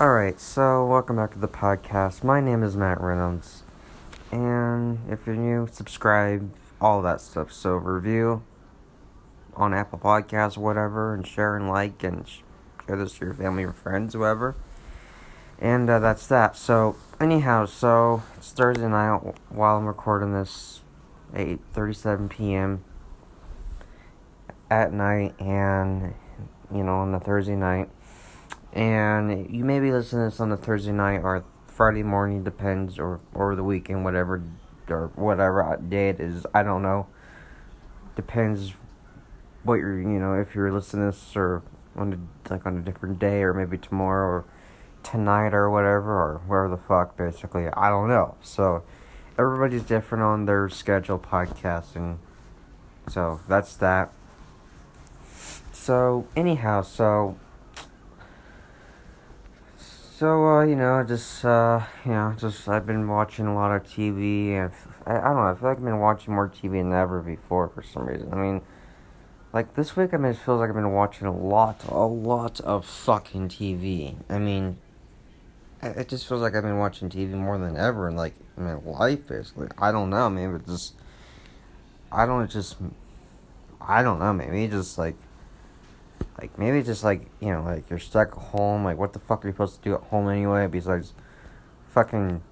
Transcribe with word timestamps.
Alright, 0.00 0.40
so 0.40 0.84
welcome 0.84 1.14
back 1.14 1.30
to 1.34 1.38
the 1.38 1.46
podcast. 1.46 2.24
My 2.24 2.40
name 2.40 2.64
is 2.64 2.76
Matt 2.76 3.00
Reynolds. 3.00 3.62
And 4.32 4.98
if 5.08 5.24
you're 5.24 5.36
new, 5.36 5.68
subscribe, 5.70 6.52
all 6.80 7.00
that 7.02 7.20
stuff. 7.20 7.52
So, 7.52 7.76
review 7.76 8.42
on 9.54 9.72
Apple 9.72 10.00
Podcasts, 10.00 10.56
whatever, 10.56 11.14
and 11.14 11.24
share 11.24 11.54
and 11.54 11.68
like, 11.68 12.02
and 12.02 12.26
share 12.26 12.96
this 12.96 13.18
to 13.18 13.26
your 13.26 13.34
family 13.34 13.62
or 13.62 13.72
friends, 13.72 14.14
whoever. 14.14 14.56
And 15.60 15.88
uh, 15.88 16.00
that's 16.00 16.26
that. 16.26 16.56
So, 16.56 16.96
anyhow, 17.20 17.66
so 17.66 18.24
it's 18.36 18.50
Thursday 18.50 18.88
night 18.88 19.20
while 19.48 19.76
I'm 19.76 19.86
recording 19.86 20.32
this, 20.32 20.80
8:37 21.34 22.30
p.m. 22.30 22.84
at 24.68 24.92
night, 24.92 25.36
and 25.38 26.14
you 26.74 26.82
know, 26.82 26.96
on 26.96 27.14
a 27.14 27.20
Thursday 27.20 27.54
night 27.54 27.90
and 28.74 29.54
you 29.54 29.64
may 29.64 29.78
be 29.78 29.92
listening 29.92 30.26
to 30.26 30.30
this 30.30 30.40
on 30.40 30.50
a 30.52 30.56
Thursday 30.56 30.92
night 30.92 31.20
or 31.22 31.44
Friday 31.68 32.02
morning, 32.02 32.44
depends, 32.44 32.98
or 32.98 33.20
or 33.32 33.54
the 33.54 33.64
weekend, 33.64 34.04
whatever 34.04 34.42
or 34.88 35.10
whatever 35.14 35.80
day 35.88 36.10
it 36.10 36.20
is. 36.20 36.44
I 36.52 36.62
don't 36.62 36.82
know. 36.82 37.06
Depends 38.16 38.74
what 39.62 39.74
you're, 39.74 39.98
you 39.98 40.18
know, 40.18 40.34
if 40.34 40.54
you're 40.54 40.70
listening 40.72 41.10
to 41.10 41.16
this 41.16 41.36
or 41.36 41.62
on 41.96 42.28
a, 42.46 42.52
like 42.52 42.66
on 42.66 42.76
a 42.76 42.80
different 42.80 43.18
day 43.18 43.42
or 43.42 43.54
maybe 43.54 43.78
tomorrow 43.78 44.26
or 44.26 44.44
tonight 45.02 45.54
or 45.54 45.70
whatever 45.70 46.12
or 46.12 46.42
wherever 46.46 46.74
the 46.74 46.82
fuck. 46.82 47.16
Basically, 47.16 47.68
I 47.68 47.88
don't 47.88 48.08
know. 48.08 48.36
So 48.42 48.82
everybody's 49.38 49.82
different 49.82 50.22
on 50.24 50.46
their 50.46 50.68
schedule 50.68 51.18
podcasting. 51.18 52.18
So 53.08 53.40
that's 53.48 53.76
that. 53.76 54.12
So 55.72 56.26
anyhow, 56.36 56.82
so 56.82 57.38
so, 60.16 60.46
uh, 60.46 60.64
you 60.64 60.76
know, 60.76 61.02
just, 61.02 61.44
uh, 61.44 61.84
you 62.04 62.12
know, 62.12 62.36
just, 62.38 62.68
I've 62.68 62.86
been 62.86 63.08
watching 63.08 63.46
a 63.46 63.54
lot 63.54 63.74
of 63.74 63.82
TV, 63.82 64.52
and 64.52 64.70
I, 65.04 65.18
I 65.18 65.24
don't 65.24 65.36
know, 65.36 65.48
I 65.48 65.54
feel 65.54 65.70
like 65.70 65.78
I've 65.78 65.84
been 65.84 65.98
watching 65.98 66.34
more 66.34 66.48
TV 66.48 66.80
than 66.80 66.92
ever 66.92 67.20
before 67.20 67.68
for 67.68 67.82
some 67.82 68.06
reason. 68.06 68.32
I 68.32 68.36
mean, 68.36 68.60
like, 69.52 69.74
this 69.74 69.96
week, 69.96 70.14
I 70.14 70.18
mean, 70.18 70.30
it 70.30 70.38
feels 70.38 70.60
like 70.60 70.68
I've 70.68 70.74
been 70.76 70.92
watching 70.92 71.26
a 71.26 71.36
lot, 71.36 71.84
a 71.88 72.06
lot 72.06 72.60
of 72.60 72.86
fucking 72.86 73.48
TV. 73.48 74.14
I 74.28 74.38
mean, 74.38 74.78
it 75.82 76.08
just 76.08 76.28
feels 76.28 76.42
like 76.42 76.54
I've 76.54 76.62
been 76.62 76.78
watching 76.78 77.08
TV 77.10 77.32
more 77.32 77.58
than 77.58 77.76
ever 77.76 78.06
and 78.06 78.16
like, 78.16 78.34
my 78.56 78.74
life, 78.74 79.26
basically. 79.26 79.66
I 79.78 79.90
don't 79.90 80.10
know, 80.10 80.30
maybe 80.30 80.54
it's 80.54 80.68
just, 80.68 80.94
I 82.12 82.24
don't 82.24 82.48
just, 82.48 82.76
I 83.80 84.04
don't 84.04 84.20
know, 84.20 84.32
maybe 84.32 84.68
just, 84.68 84.96
like, 84.96 85.16
like 86.40 86.58
maybe 86.58 86.82
just 86.82 87.04
like 87.04 87.26
you 87.40 87.48
know 87.48 87.62
like 87.62 87.88
you're 87.90 87.98
stuck 87.98 88.32
at 88.32 88.38
home. 88.38 88.84
Like 88.84 88.98
what 88.98 89.12
the 89.12 89.18
fuck 89.18 89.44
are 89.44 89.48
you 89.48 89.54
supposed 89.54 89.82
to 89.82 89.88
do 89.88 89.94
at 89.94 90.02
home 90.02 90.28
anyway? 90.28 90.66
Besides 90.66 91.12
fucking 91.90 92.42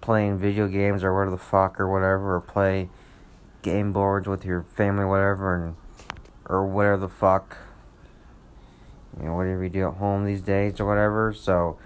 playing 0.00 0.38
video 0.38 0.68
games 0.68 1.02
or 1.04 1.14
whatever 1.14 1.30
the 1.30 1.42
fuck 1.42 1.80
or 1.80 1.90
whatever, 1.90 2.36
or 2.36 2.40
play 2.40 2.88
game 3.62 3.92
boards 3.92 4.26
with 4.26 4.44
your 4.44 4.62
family, 4.62 5.04
whatever, 5.04 5.54
and 5.54 5.76
or 6.46 6.66
whatever 6.66 6.98
the 6.98 7.08
fuck. 7.08 7.56
You 9.18 9.26
know 9.26 9.34
whatever 9.34 9.64
you 9.64 9.70
do 9.70 9.88
at 9.88 9.94
home 9.94 10.24
these 10.24 10.42
days 10.42 10.80
or 10.80 10.86
whatever. 10.86 11.32
So. 11.32 11.78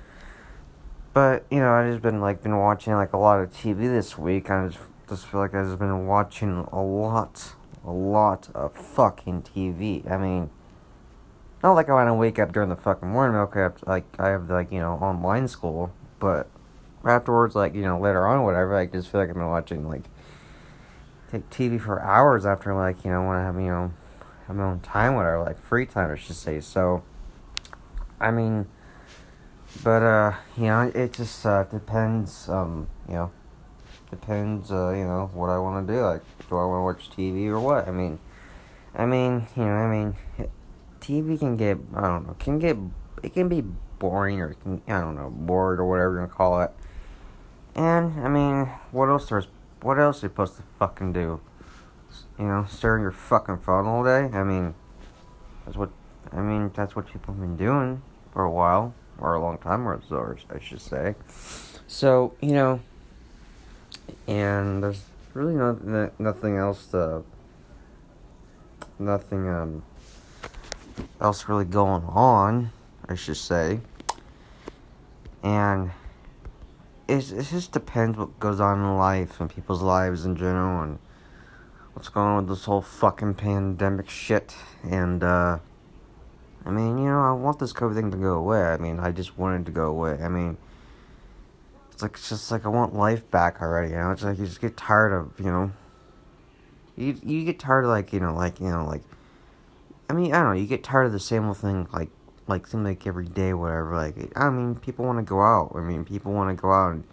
But 1.12 1.47
you 1.51 1.61
know, 1.61 1.73
I 1.73 1.89
just 1.89 2.03
been 2.03 2.20
like 2.20 2.42
been 2.42 2.59
watching 2.59 2.92
like 2.92 3.14
a 3.14 3.17
lot 3.17 3.41
of 3.41 3.51
TV 3.51 3.79
this 3.79 4.19
week. 4.19 4.51
I 4.51 4.69
just 4.69 4.79
just 5.09 5.27
feel 5.27 5.41
like 5.41 5.55
I've 5.55 5.79
been 5.79 6.07
watching 6.07 6.67
a 6.73 6.83
lot, 6.83 7.55
a 7.84 7.91
lot 7.91 8.48
of 8.55 8.75
fucking 8.75 9.42
TV. 9.42 10.11
I 10.11 10.17
mean, 10.17 10.51
not 11.67 11.75
like 11.75 11.89
I 11.89 11.95
want 11.95 12.09
to 12.09 12.14
wake 12.14 12.39
up 12.39 12.53
during 12.53 12.69
the 12.69 12.77
fucking 12.77 13.09
morning. 13.09 13.36
Okay, 13.39 13.62
I 13.62 13.70
like 13.91 14.05
I 14.20 14.28
have 14.28 14.48
like 14.48 14.70
you 14.70 14.78
know 14.78 14.92
online 14.95 15.48
school, 15.48 15.92
but 16.20 16.48
afterwards, 17.05 17.56
like 17.56 17.75
you 17.75 17.83
know 17.83 17.98
later 17.98 18.27
on, 18.27 18.45
whatever. 18.45 18.77
I 18.77 18.86
just 18.86 19.11
feel 19.11 19.20
like 19.20 19.28
I've 19.28 19.34
been 19.34 19.48
watching 19.48 19.89
like 19.89 20.05
take 21.33 21.50
TV 21.50 21.81
for 21.81 22.01
hours 22.01 22.46
after 22.46 22.73
like 22.73 23.05
you 23.05 23.11
know 23.11 23.27
when 23.27 23.36
I 23.36 23.42
have 23.42 23.57
you 23.57 23.67
know 23.67 23.92
have 24.46 24.57
my 24.57 24.63
own 24.63 24.80
time, 24.80 25.17
whatever, 25.17 25.42
like 25.42 25.61
free 25.61 25.86
time, 25.86 26.13
I 26.13 26.17
should 26.17 26.36
say. 26.36 26.61
So, 26.61 27.02
I 28.20 28.30
mean, 28.30 28.67
but 29.83 30.02
uh, 30.02 30.35
you 30.57 30.67
know, 30.67 30.92
it 30.95 31.14
just 31.14 31.45
uh, 31.45 31.64
depends. 31.64 32.48
Um, 32.48 32.86
you 33.08 33.14
know, 33.14 33.33
depends. 34.08 34.70
Uh, 34.70 34.91
you 34.91 35.05
know 35.05 35.30
what 35.35 35.51
I 35.51 35.58
want 35.58 35.85
to 35.85 35.92
do. 35.92 36.01
Like, 36.01 36.23
do 36.48 36.57
I 36.58 36.64
want 36.64 36.79
to 36.79 36.85
watch 36.85 37.17
TV 37.17 37.48
or 37.48 37.58
what? 37.58 37.89
I 37.89 37.91
mean, 37.91 38.20
I 38.95 39.05
mean, 39.05 39.48
you 39.57 39.64
know, 39.64 39.74
I 39.74 39.91
mean. 39.91 40.14
It, 40.39 40.51
TV 41.06 41.39
can 41.39 41.56
get 41.56 41.78
I 41.94 42.02
don't 42.02 42.27
know 42.27 42.34
can 42.39 42.58
get 42.58 42.77
it 43.22 43.33
can 43.33 43.48
be 43.48 43.62
boring 43.98 44.40
or 44.40 44.55
can, 44.55 44.83
I 44.89 45.00
don't 45.00 45.14
know 45.14 45.30
bored 45.30 45.78
or 45.78 45.89
whatever 45.89 46.14
you 46.14 46.18
want 46.20 46.30
to 46.30 46.36
call 46.36 46.61
it. 46.62 46.70
And 47.74 48.20
I 48.20 48.28
mean, 48.28 48.67
what 48.90 49.08
else 49.08 49.28
there's 49.28 49.46
what 49.83 49.98
else 49.98 50.22
are 50.22 50.27
you 50.27 50.30
supposed 50.30 50.56
to 50.56 50.62
fucking 50.78 51.12
do? 51.12 51.40
You 52.39 52.46
know, 52.46 52.67
stare 52.68 52.96
at 52.98 53.02
your 53.02 53.12
fucking 53.12 53.58
phone 53.58 53.86
all 53.86 54.02
day. 54.02 54.30
I 54.36 54.42
mean, 54.42 54.74
that's 55.64 55.77
what 55.77 55.90
I 56.33 56.40
mean. 56.40 56.72
That's 56.74 56.96
what 56.96 57.06
people 57.06 57.34
have 57.34 57.40
been 57.40 57.56
doing 57.56 58.02
for 58.33 58.42
a 58.42 58.50
while 58.50 58.94
or 59.18 59.34
a 59.34 59.40
long 59.40 59.58
time, 59.58 59.86
or 59.86 60.00
so 60.08 60.36
I 60.50 60.58
should 60.58 60.80
say. 60.80 61.14
So 61.86 62.34
you 62.40 62.52
know, 62.52 62.80
and 64.27 64.83
there's 64.83 65.05
really 65.34 65.55
no, 65.55 66.11
nothing 66.18 66.56
else 66.56 66.86
to 66.86 67.23
nothing 68.98 69.48
um 69.48 69.83
else 71.20 71.48
really 71.48 71.64
going 71.64 72.05
on, 72.05 72.73
I 73.08 73.14
should 73.14 73.36
say. 73.36 73.80
And 75.42 75.92
it, 77.08 77.33
it 77.33 77.46
just 77.51 77.73
depends 77.73 78.18
what 78.18 78.39
goes 78.40 78.61
on 78.61 78.80
in 78.80 78.96
life 78.96 79.40
and 79.40 79.48
people's 79.48 79.83
lives 79.83 80.24
in 80.24 80.36
general 80.36 80.83
and 80.83 80.98
what's 81.92 82.08
going 82.08 82.27
on 82.27 82.36
with 82.39 82.48
this 82.48 82.64
whole 82.64 82.83
fucking 82.83 83.35
pandemic 83.35 84.11
shit. 84.11 84.55
And, 84.83 85.23
uh, 85.23 85.58
I 86.64 86.70
mean, 86.70 86.98
you 86.98 87.05
know, 87.05 87.23
I 87.23 87.33
want 87.33 87.58
this 87.58 87.73
COVID 87.73 87.95
thing 87.95 88.11
to 88.11 88.17
go 88.17 88.35
away. 88.35 88.61
I 88.61 88.77
mean, 88.77 88.98
I 88.98 89.12
just 89.12 89.39
want 89.39 89.61
it 89.61 89.64
to 89.67 89.73
go 89.73 89.86
away. 89.86 90.18
I 90.20 90.29
mean, 90.29 90.56
it's 91.92 92.02
like, 92.02 92.14
it's 92.14 92.29
just 92.29 92.51
like 92.51 92.67
I 92.67 92.68
want 92.68 92.95
life 92.95 93.30
back 93.30 93.62
already, 93.62 93.90
you 93.90 93.96
know? 93.96 94.11
It's 94.11 94.24
like 94.24 94.39
you 94.39 94.46
just 94.46 94.61
get 94.61 94.77
tired 94.77 95.12
of, 95.12 95.39
you 95.39 95.46
know, 95.46 95.73
you, 96.96 97.18
you 97.23 97.45
get 97.45 97.61
tired 97.61 97.85
of, 97.85 97.90
like, 97.90 98.12
you 98.12 98.20
know, 98.20 98.35
like, 98.35 98.58
you 98.61 98.68
know, 98.68 98.85
like, 98.85 99.02
I 100.08 100.12
mean, 100.12 100.33
I 100.33 100.39
don't 100.42 100.55
know. 100.55 100.61
You 100.61 100.67
get 100.67 100.84
tired 100.84 101.06
of 101.06 101.12
the 101.12 101.20
same 101.20 101.46
old 101.46 101.58
thing, 101.58 101.89
like 101.92 102.11
like 102.46 102.67
seem 102.67 102.84
like 102.84 103.06
every 103.06 103.27
day, 103.27 103.52
whatever. 103.52 103.96
Like, 103.96 104.33
I 104.36 104.50
mean, 104.50 104.77
people 104.77 105.05
want 105.05 105.18
to 105.18 105.24
go 105.24 105.40
out. 105.40 105.72
I 105.74 105.80
mean, 105.80 106.05
people 106.05 106.33
want 106.33 106.56
to 106.56 106.61
go 106.61 106.72
out 106.72 106.92
and 106.92 107.05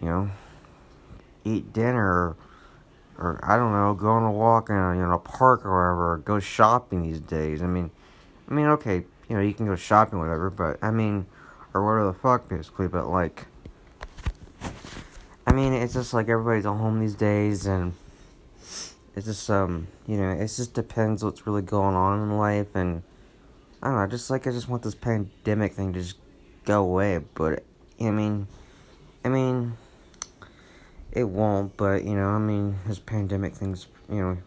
you 0.00 0.08
know 0.08 0.30
eat 1.44 1.72
dinner, 1.72 2.04
or, 2.04 2.36
or 3.18 3.40
I 3.42 3.56
don't 3.56 3.72
know, 3.72 3.94
go 3.94 4.08
on 4.10 4.24
a 4.24 4.32
walk 4.32 4.68
in 4.68 4.76
a, 4.76 4.94
you 4.94 5.02
know, 5.02 5.12
a 5.12 5.18
park 5.18 5.64
or 5.64 5.70
wherever, 5.70 6.12
or 6.14 6.18
go 6.18 6.40
shopping 6.40 7.02
these 7.02 7.20
days. 7.20 7.62
I 7.62 7.66
mean, 7.66 7.90
I 8.50 8.54
mean, 8.54 8.66
okay, 8.66 9.04
you 9.28 9.36
know, 9.36 9.40
you 9.40 9.54
can 9.54 9.66
go 9.66 9.76
shopping, 9.76 10.18
whatever, 10.18 10.50
but 10.50 10.78
I 10.82 10.90
mean, 10.90 11.26
or 11.72 11.84
whatever 11.84 12.06
the 12.06 12.18
fuck, 12.18 12.48
basically. 12.48 12.88
But 12.88 13.08
like, 13.08 13.46
I 15.46 15.52
mean, 15.52 15.72
it's 15.72 15.94
just 15.94 16.12
like 16.12 16.28
everybody's 16.28 16.66
at 16.66 16.70
home 16.70 17.00
these 17.00 17.14
days, 17.14 17.66
and 17.66 17.94
it's 19.16 19.26
just 19.26 19.48
um 19.50 19.88
you 20.06 20.18
know 20.18 20.30
it 20.30 20.40
just 20.40 20.74
depends 20.74 21.24
what's 21.24 21.46
really 21.46 21.62
going 21.62 21.96
on 21.96 22.20
in 22.20 22.36
life 22.36 22.68
and 22.74 23.02
I 23.82 23.88
don't 23.88 23.96
know 23.96 24.06
just 24.06 24.30
like 24.30 24.46
I 24.46 24.50
just 24.50 24.68
want 24.68 24.82
this 24.82 24.94
pandemic 24.94 25.72
thing 25.72 25.94
to 25.94 26.00
just 26.00 26.18
go 26.64 26.82
away 26.82 27.20
but 27.34 27.64
I 27.98 28.10
mean 28.10 28.46
I 29.24 29.30
mean 29.30 29.76
it 31.12 31.24
won't 31.24 31.76
but 31.78 32.04
you 32.04 32.14
know 32.14 32.28
I 32.28 32.38
mean 32.38 32.78
this 32.86 32.98
pandemic 32.98 33.54
thing's 33.54 33.86
you 34.10 34.20
know 34.20 34.38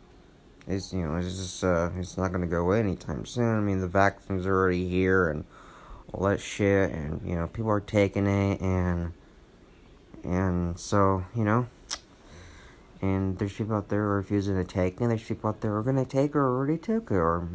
it's 0.68 0.94
you 0.94 1.02
know 1.02 1.16
it's 1.16 1.36
just 1.36 1.64
uh 1.64 1.90
it's 1.98 2.16
not 2.16 2.32
gonna 2.32 2.46
go 2.46 2.62
away 2.62 2.80
anytime 2.80 3.26
soon. 3.26 3.58
I 3.58 3.60
mean 3.60 3.82
the 3.82 3.88
vaccines 3.88 4.46
are 4.46 4.54
already 4.54 4.88
here 4.88 5.30
and 5.30 5.46
all 6.14 6.28
that 6.28 6.40
shit 6.40 6.92
and 6.92 7.28
you 7.28 7.36
know 7.36 7.48
people 7.48 7.72
are 7.72 7.80
taking 7.80 8.28
it 8.28 8.62
and 8.62 9.14
and 10.24 10.80
so 10.80 11.26
you 11.36 11.44
know 11.44 11.68
and 13.02 13.38
there's 13.38 13.54
people 13.54 13.76
out 13.76 13.90
there 13.90 14.04
refusing 14.04 14.56
to 14.56 14.64
take, 14.64 15.00
and 15.00 15.10
there's 15.10 15.24
people 15.24 15.50
out 15.50 15.62
there 15.62 15.72
who 15.72 15.78
are 15.78 15.84
going 15.84 15.96
to 15.96 16.06
take 16.06 16.36
or 16.36 16.46
already 16.46 16.78
took 16.78 17.12
it, 17.12 17.16
or, 17.16 17.48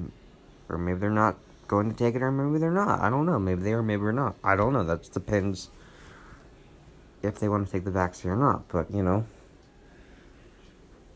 or 0.69 0.79
maybe 0.79 0.99
they're 0.99 1.11
not 1.11 1.37
going 1.69 1.91
to 1.91 1.97
take 1.97 2.15
it, 2.15 2.23
or 2.23 2.31
maybe 2.31 2.59
they're 2.59 2.71
not. 2.71 3.01
I 3.01 3.11
don't 3.11 3.27
know. 3.27 3.39
Maybe 3.39 3.63
they 3.63 3.73
are, 3.73 3.83
maybe 3.83 4.03
they're 4.03 4.13
not. 4.13 4.37
I 4.43 4.57
don't 4.57 4.73
know. 4.73 4.85
That 4.85 5.11
depends 5.13 5.71
if 7.23 7.39
they 7.39 7.49
want 7.49 7.67
to 7.67 7.73
take 7.73 7.85
the 7.85 7.91
vaccine 7.91 8.31
or 8.31 8.37
not. 8.37 8.69
But 8.69 8.91
you 8.91 9.03
know. 9.03 9.27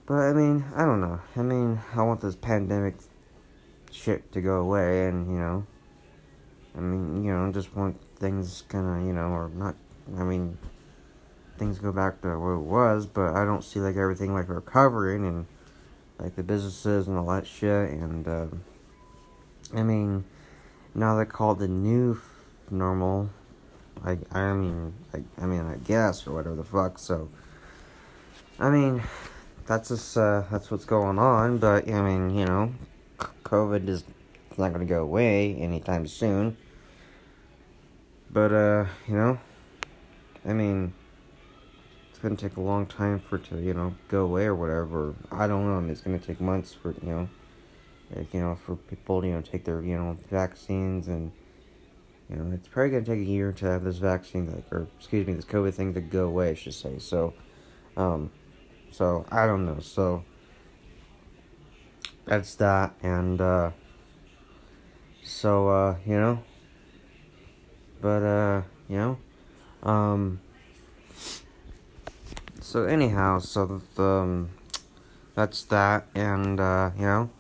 But 0.07 0.15
I 0.15 0.33
mean, 0.33 0.65
I 0.75 0.85
don't 0.85 1.01
know. 1.01 1.21
I 1.37 1.43
mean, 1.43 1.81
I 1.95 2.03
want 2.03 2.21
this 2.21 2.37
pandemic 2.37 2.97
shit 3.91 4.33
to 4.33 4.41
go 4.41 4.61
away, 4.61 5.07
and 5.07 5.31
you 5.31 5.39
know. 5.39 5.67
I 6.77 6.81
mean, 6.81 7.25
you 7.25 7.33
know, 7.33 7.51
just 7.51 7.75
want 7.75 8.01
things 8.17 8.63
kind 8.69 9.01
of, 9.01 9.07
you 9.07 9.13
know, 9.13 9.29
or 9.29 9.51
not. 9.53 9.75
I 10.17 10.23
mean, 10.23 10.57
things 11.59 11.79
go 11.79 11.93
back 11.93 12.23
to 12.23 12.39
what 12.39 12.53
it 12.53 12.65
was, 12.65 13.07
but 13.07 13.35
I 13.35 13.45
don't 13.45 13.65
see 13.65 13.81
like 13.81 13.97
everything 13.97 14.33
like 14.33 14.49
recovering 14.49 15.27
and 15.27 15.47
like 16.19 16.37
the 16.37 16.43
businesses 16.43 17.09
and 17.09 17.19
all 17.19 17.27
that 17.27 17.47
shit. 17.47 17.91
And 17.91 18.27
uh, 18.27 18.47
I 19.75 19.83
mean, 19.83 20.25
now 20.95 21.17
they 21.17 21.25
call 21.25 21.53
it 21.53 21.59
the 21.59 21.69
new 21.69 22.21
normal, 22.71 23.31
I, 24.05 24.19
I 24.33 24.53
mean, 24.53 24.95
I, 25.15 25.23
I 25.41 25.47
mean, 25.47 25.67
I 25.67 25.77
guess, 25.77 26.27
or 26.27 26.35
whatever 26.35 26.57
the 26.57 26.65
fuck, 26.65 26.99
so, 26.99 27.29
I 28.59 28.71
mean, 28.71 29.03
that's 29.67 29.89
just, 29.89 30.17
uh, 30.17 30.45
that's 30.51 30.71
what's 30.71 30.85
going 30.85 31.19
on, 31.19 31.59
but, 31.59 31.89
I 31.89 32.03
mean, 32.03 32.37
you 32.37 32.45
know, 32.45 32.73
COVID 33.19 33.89
is 33.89 34.05
not 34.57 34.73
gonna 34.73 34.85
go 34.85 35.03
away 35.03 35.55
anytime 35.55 36.07
soon, 36.07 36.57
but, 38.31 38.53
uh, 38.53 38.87
you 39.07 39.15
know, 39.15 39.39
I 40.47 40.53
mean, 40.53 40.95
it's 42.19 42.23
gonna 42.25 42.35
take 42.35 42.57
a 42.57 42.61
long 42.61 42.85
time 42.85 43.21
for 43.21 43.37
it 43.37 43.45
to, 43.45 43.61
you 43.61 43.73
know, 43.73 43.95
go 44.09 44.25
away 44.25 44.47
or 44.47 44.55
whatever, 44.57 45.15
I 45.31 45.47
don't 45.47 45.65
know, 45.65 45.79
and 45.79 45.89
it's 45.89 46.01
gonna 46.01 46.19
take 46.19 46.41
months 46.41 46.75
for, 46.75 46.91
you 47.01 47.11
know, 47.11 47.29
like, 48.13 48.35
you 48.35 48.41
know, 48.41 48.59
for 48.67 48.75
people, 48.75 49.25
you 49.25 49.35
know, 49.35 49.41
take 49.41 49.65
their, 49.65 49.81
you 49.83 49.97
know, 49.97 50.19
vaccines 50.29 51.07
and, 51.07 51.31
you 52.29 52.35
know, 52.35 52.53
it's 52.53 52.67
probably 52.67 52.91
gonna 52.91 53.05
take 53.05 53.21
a 53.21 53.31
year 53.31 53.53
to 53.53 53.67
have 53.67 53.85
this 53.85 53.99
vaccine, 53.99 54.51
like, 54.53 54.65
or 54.73 54.89
excuse 54.99 55.29
me, 55.29 55.35
this 55.35 55.45
COVID 55.45 55.73
thing 55.75 55.95
to 55.95 56.01
go 56.01 56.27
away, 56.27 56.51
I 56.51 56.55
should 56.55 56.75
say. 56.75 56.99
So, 56.99 57.35
um, 57.97 58.33
so 58.91 59.25
I 59.31 59.47
don't 59.47 59.65
know. 59.65 59.79
So 59.79 60.25
that's 62.25 62.57
that, 62.57 62.95
and 63.01 63.41
uh, 63.41 63.71
so 65.23 65.69
uh, 65.69 65.97
you 66.05 66.19
know, 66.19 66.43
but 68.01 68.23
uh, 68.25 68.63
you 68.89 68.97
know, 68.97 69.19
um, 69.85 70.41
so 72.69 72.85
anyhow, 72.85 73.39
so 73.39 73.81
the, 73.95 74.03
um, 74.03 74.51
that's 75.35 75.65
that, 75.65 76.07
and 76.15 76.61
uh, 76.61 76.91
you 76.99 77.07
know, 77.07 77.31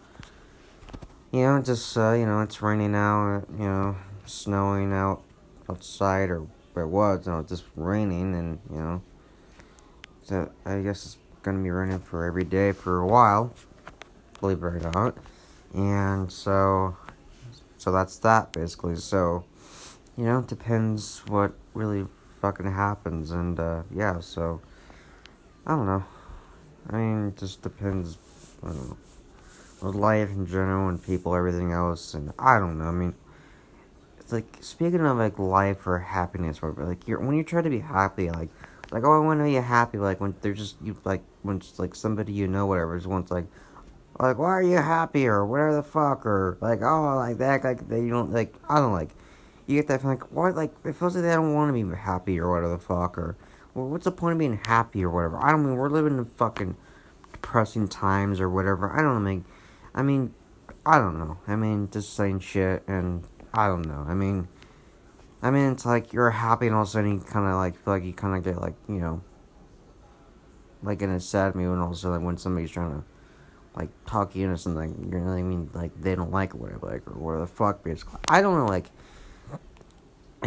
you 1.31 1.43
know, 1.43 1.61
just 1.61 1.99
uh, 1.99 2.13
you 2.13 2.25
know, 2.25 2.41
it's 2.41 2.63
raining 2.63 2.93
now, 2.93 3.43
you 3.59 3.65
know 3.65 3.97
snowing 4.25 4.91
out 4.91 5.23
outside 5.69 6.31
or 6.31 6.47
where 6.73 6.87
it 6.87 6.89
was, 6.89 7.27
it 7.27 7.31
was 7.31 7.45
just 7.47 7.65
raining, 7.77 8.35
and 8.35 8.59
you 8.71 8.79
know, 8.79 9.03
so 10.23 10.51
I 10.65 10.81
guess 10.81 11.05
it's 11.05 11.19
gonna 11.43 11.63
be 11.63 11.71
raining 11.71 11.99
for 11.99 12.25
every 12.25 12.45
day 12.45 12.73
for 12.73 13.01
a 13.01 13.07
while, 13.07 13.53
believe 14.41 14.63
it 14.63 14.65
or 14.65 14.81
not, 14.81 15.15
and 15.75 16.33
so, 16.33 16.97
so 17.77 17.93
that's 17.93 18.17
that 18.21 18.51
basically. 18.53 18.97
So, 18.97 19.45
you 20.17 20.25
know, 20.25 20.41
depends 20.41 21.21
what 21.27 21.53
really 21.75 22.07
fucking 22.41 22.73
happens, 22.73 23.31
and 23.31 23.61
uh, 23.61 23.83
yeah, 23.95 24.21
so 24.21 24.63
I 25.69 25.77
don't 25.77 25.87
know. 25.87 26.05
I 26.91 26.97
mean, 26.97 27.29
it 27.29 27.37
just 27.37 27.63
depends. 27.63 28.19
I 28.63 28.69
don't 28.69 28.89
know. 28.91 28.97
With 29.83 29.95
life 29.95 30.31
in 30.31 30.47
general 30.47 30.89
and 30.89 31.01
people, 31.01 31.37
everything 31.37 31.71
else, 31.73 32.15
and 32.15 32.33
I 32.39 32.59
don't 32.59 32.79
know. 32.79 32.87
I 32.87 32.91
mean 32.91 33.15
it's 34.29 34.33
like 34.35 34.59
speaking 34.61 35.01
of 35.07 35.17
like 35.17 35.39
life 35.39 35.87
or 35.87 35.99
happiness 35.99 36.59
or 36.61 36.75
like 36.77 37.09
you're 37.09 37.19
when 37.19 37.35
you 37.35 37.43
try 37.43 37.63
to 37.63 37.71
be 37.71 37.79
happy 37.79 38.31
like 38.31 38.51
like 38.91 39.03
oh 39.03 39.13
I 39.13 39.25
want 39.25 39.41
to 39.41 39.45
be 39.45 39.55
happy 39.55 39.97
like 39.97 40.21
when 40.21 40.35
there's 40.43 40.59
just 40.59 40.77
you 40.85 40.95
like 41.05 41.23
when 41.41 41.57
it's 41.57 41.79
like 41.79 41.95
somebody 41.95 42.35
you 42.35 42.47
know 42.47 42.67
whatever 42.67 42.95
is 42.95 43.07
once 43.07 43.31
like 43.31 43.47
like 44.21 44.37
why 44.37 44.49
are 44.49 44.63
you 44.63 44.77
happy 44.77 45.27
or 45.27 45.47
whatever 45.47 45.77
the 45.77 45.83
fuck 45.83 46.27
or 46.27 46.59
like 46.61 46.83
oh 46.83 47.17
like 47.17 47.39
that 47.39 47.65
like 47.65 47.89
they 47.89 48.07
don't 48.07 48.31
like 48.31 48.55
I 48.69 48.81
don't 48.81 48.93
like 48.93 49.09
you 49.67 49.77
get 49.77 49.89
that 49.89 50.03
feeling 50.03 50.19
like 50.19 50.31
what 50.31 50.55
like 50.55 50.75
it 50.85 50.95
feels 50.95 51.15
like 51.15 51.25
they 51.25 51.31
don't 51.31 51.55
want 51.55 51.75
to 51.75 51.83
be 51.83 51.97
happy 51.97 52.39
or 52.39 52.51
whatever 52.51 52.75
the 52.75 52.79
fuck 52.79 53.17
or 53.17 53.35
well 53.79 53.89
what's 53.89 54.05
the 54.05 54.13
point 54.13 54.33
of 54.33 54.39
being 54.39 54.61
happy 54.67 55.05
or 55.05 55.11
whatever 55.11 55.43
I 55.43 55.51
don't 55.51 55.65
mean 55.65 55.77
we're 55.77 55.91
living 55.91 56.19
in 56.19 56.25
fucking 56.25 56.77
depressing 57.33 57.89
times 57.89 58.41
or 58.41 58.49
whatever 58.49 58.91
I 58.91 59.03
don't 59.03 59.25
mean 59.25 59.45
I 59.95 60.03
mean 60.03 60.35
I 60.85 60.99
don't 60.99 61.19
know 61.19 61.39
I 61.47 61.57
mean 61.57 61.89
just 61.91 62.15
saying 62.15 62.41
shit 62.41 62.83
and 62.87 63.25
I 63.53 63.67
don't 63.69 63.87
know. 63.87 64.05
I 64.07 64.15
mean, 64.15 64.49
I 65.43 65.51
mean, 65.51 65.73
it's 65.73 65.87
like 65.87 66.13
you're 66.13 66.31
happy 66.31 66.67
and 66.67 66.75
all 66.75 66.83
of 66.83 66.89
a 66.89 66.91
sudden 66.91 67.13
you 67.13 67.21
kind 67.21 67.47
of 67.47 67.55
like 67.55 67.83
feel 67.83 67.95
like 67.95 68.05
you 68.05 68.13
kind 68.13 68.37
of 68.37 68.45
get 68.45 68.61
like 68.61 68.75
you 68.89 69.01
know, 69.01 69.23
like 70.83 71.03
in 71.03 71.11
a 71.11 71.21
sad 71.21 71.55
mood 71.55 71.73
and 71.73 71.81
all 71.81 71.89
of 71.89 71.93
a 71.93 71.97
sudden 71.97 72.25
when 72.25 72.37
somebody's 72.37 72.71
trying 72.71 72.93
to 72.93 73.05
like 73.75 73.91
talk 74.07 74.35
you 74.35 74.45
into 74.45 74.59
something, 74.59 75.11
you 75.13 75.19
know 75.19 75.27
what 75.27 75.39
I 75.39 75.43
mean? 75.43 75.71
Like 75.73 76.01
they 76.01 76.15
don't 76.15 76.33
like 76.33 76.51
it, 76.51 76.57
whatever, 76.57 76.87
like 76.87 77.07
or 77.09 77.15
whatever 77.15 77.45
the 77.45 77.47
fuck. 77.47 77.83
Basically, 77.83 78.19
I 78.29 78.43
don't 78.43 78.57
know. 78.57 78.67
Like, 78.67 78.91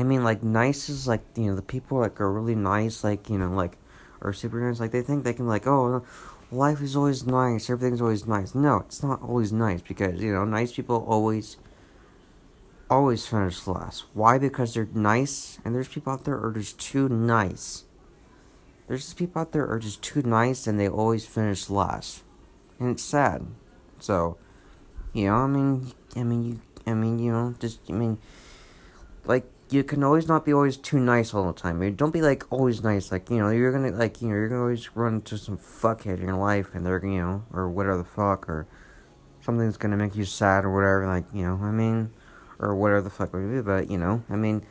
I 0.02 0.04
mean, 0.04 0.24
like 0.24 0.42
nice 0.42 0.90
is 0.90 1.08
like 1.08 1.22
you 1.36 1.46
know 1.46 1.56
the 1.56 1.62
people 1.62 2.00
like 2.00 2.20
are 2.20 2.32
really 2.32 2.56
nice, 2.56 3.04
like 3.04 3.30
you 3.30 3.38
know, 3.38 3.52
like 3.52 3.78
are 4.24 4.34
super 4.34 4.60
nice. 4.60 4.80
Like 4.80 4.92
they 4.92 5.04
think 5.04 5.24
they 5.24 5.34
can 5.34 5.48
like 5.48 5.68
oh. 5.68 6.04
Life 6.54 6.82
is 6.82 6.98
always 6.98 7.26
nice. 7.26 7.70
Everything's 7.70 8.02
always 8.02 8.28
nice. 8.28 8.54
No, 8.54 8.80
it's 8.80 9.02
not 9.02 9.22
always 9.22 9.54
nice 9.54 9.82
because 9.82 10.20
you 10.22 10.34
know 10.34 10.44
nice 10.44 10.74
people 10.74 11.06
always 11.08 11.56
always 12.90 13.26
finish 13.26 13.66
last. 13.68 14.06
Why? 14.14 14.38
Because 14.38 14.74
they're 14.74 14.90
nice, 14.94 15.60
and 15.64 15.74
there's 15.74 15.88
people 15.88 16.12
out 16.12 16.26
there 16.26 16.38
are 16.44 16.52
just 16.52 16.78
too 16.80 17.08
nice. 17.08 17.86
There's 18.88 19.06
just 19.06 19.18
people 19.18 19.42
out 19.42 19.54
there 19.54 19.68
are 19.68 19.80
just 19.80 20.02
too 20.02 20.24
nice, 20.24 20.68
and 20.68 20.78
they 20.78 20.90
always 20.90 21.26
finish 21.26 21.70
last, 21.70 22.24
and 22.80 22.90
it's 22.90 23.04
sad. 23.04 23.48
So, 24.00 24.38
you 25.14 25.28
know, 25.28 25.36
I 25.36 25.48
mean, 25.48 25.94
I 26.18 26.24
mean, 26.24 26.44
you, 26.44 26.62
I 26.86 26.94
mean, 26.96 27.20
you 27.20 27.32
know, 27.32 27.56
just, 27.60 27.80
I 27.88 27.94
mean, 27.94 28.18
like 29.24 29.46
you 29.72 29.84
can 29.84 30.04
always 30.04 30.28
not 30.28 30.46
be 30.46 30.54
always 30.54 30.78
too 30.78 31.00
nice 31.00 31.34
all 31.34 31.52
the 31.52 31.60
time. 31.60 31.80
Mean, 31.80 31.96
don't 31.96 32.12
be 32.12 32.22
like 32.22 32.44
always 32.52 32.84
nice. 32.84 33.12
Like 33.12 33.30
you 33.30 33.38
know, 33.38 33.50
you're 33.50 33.72
gonna 33.72 33.92
like 33.92 34.22
you 34.22 34.30
know, 34.30 34.36
you're 34.36 34.50
gonna 34.50 34.62
always 34.62 34.96
run 34.96 35.16
into 35.16 35.38
some 35.38 35.58
fuckhead 35.58 36.20
in 36.20 36.28
your 36.28 36.38
life, 36.38 36.74
and 36.74 36.86
they're 36.86 37.04
you 37.06 37.22
know, 37.22 37.44
or 37.54 37.70
whatever 37.70 37.98
the 37.98 38.04
fuck, 38.04 38.50
or 38.50 38.68
something's 39.42 39.78
gonna 39.78 39.98
make 39.98 40.16
you 40.16 40.26
sad 40.26 40.66
or 40.66 40.74
whatever. 40.74 41.08
Like 41.08 41.26
you 41.34 41.44
know, 41.44 41.60
I 41.62 41.72
mean 41.72 42.12
or 42.62 42.76
whatever 42.76 43.02
the 43.02 43.10
fuck 43.10 43.32
do, 43.32 43.64
but 43.64 43.90
you 43.90 43.98
know, 43.98 44.24
I 44.30 44.36
mean, 44.36 44.64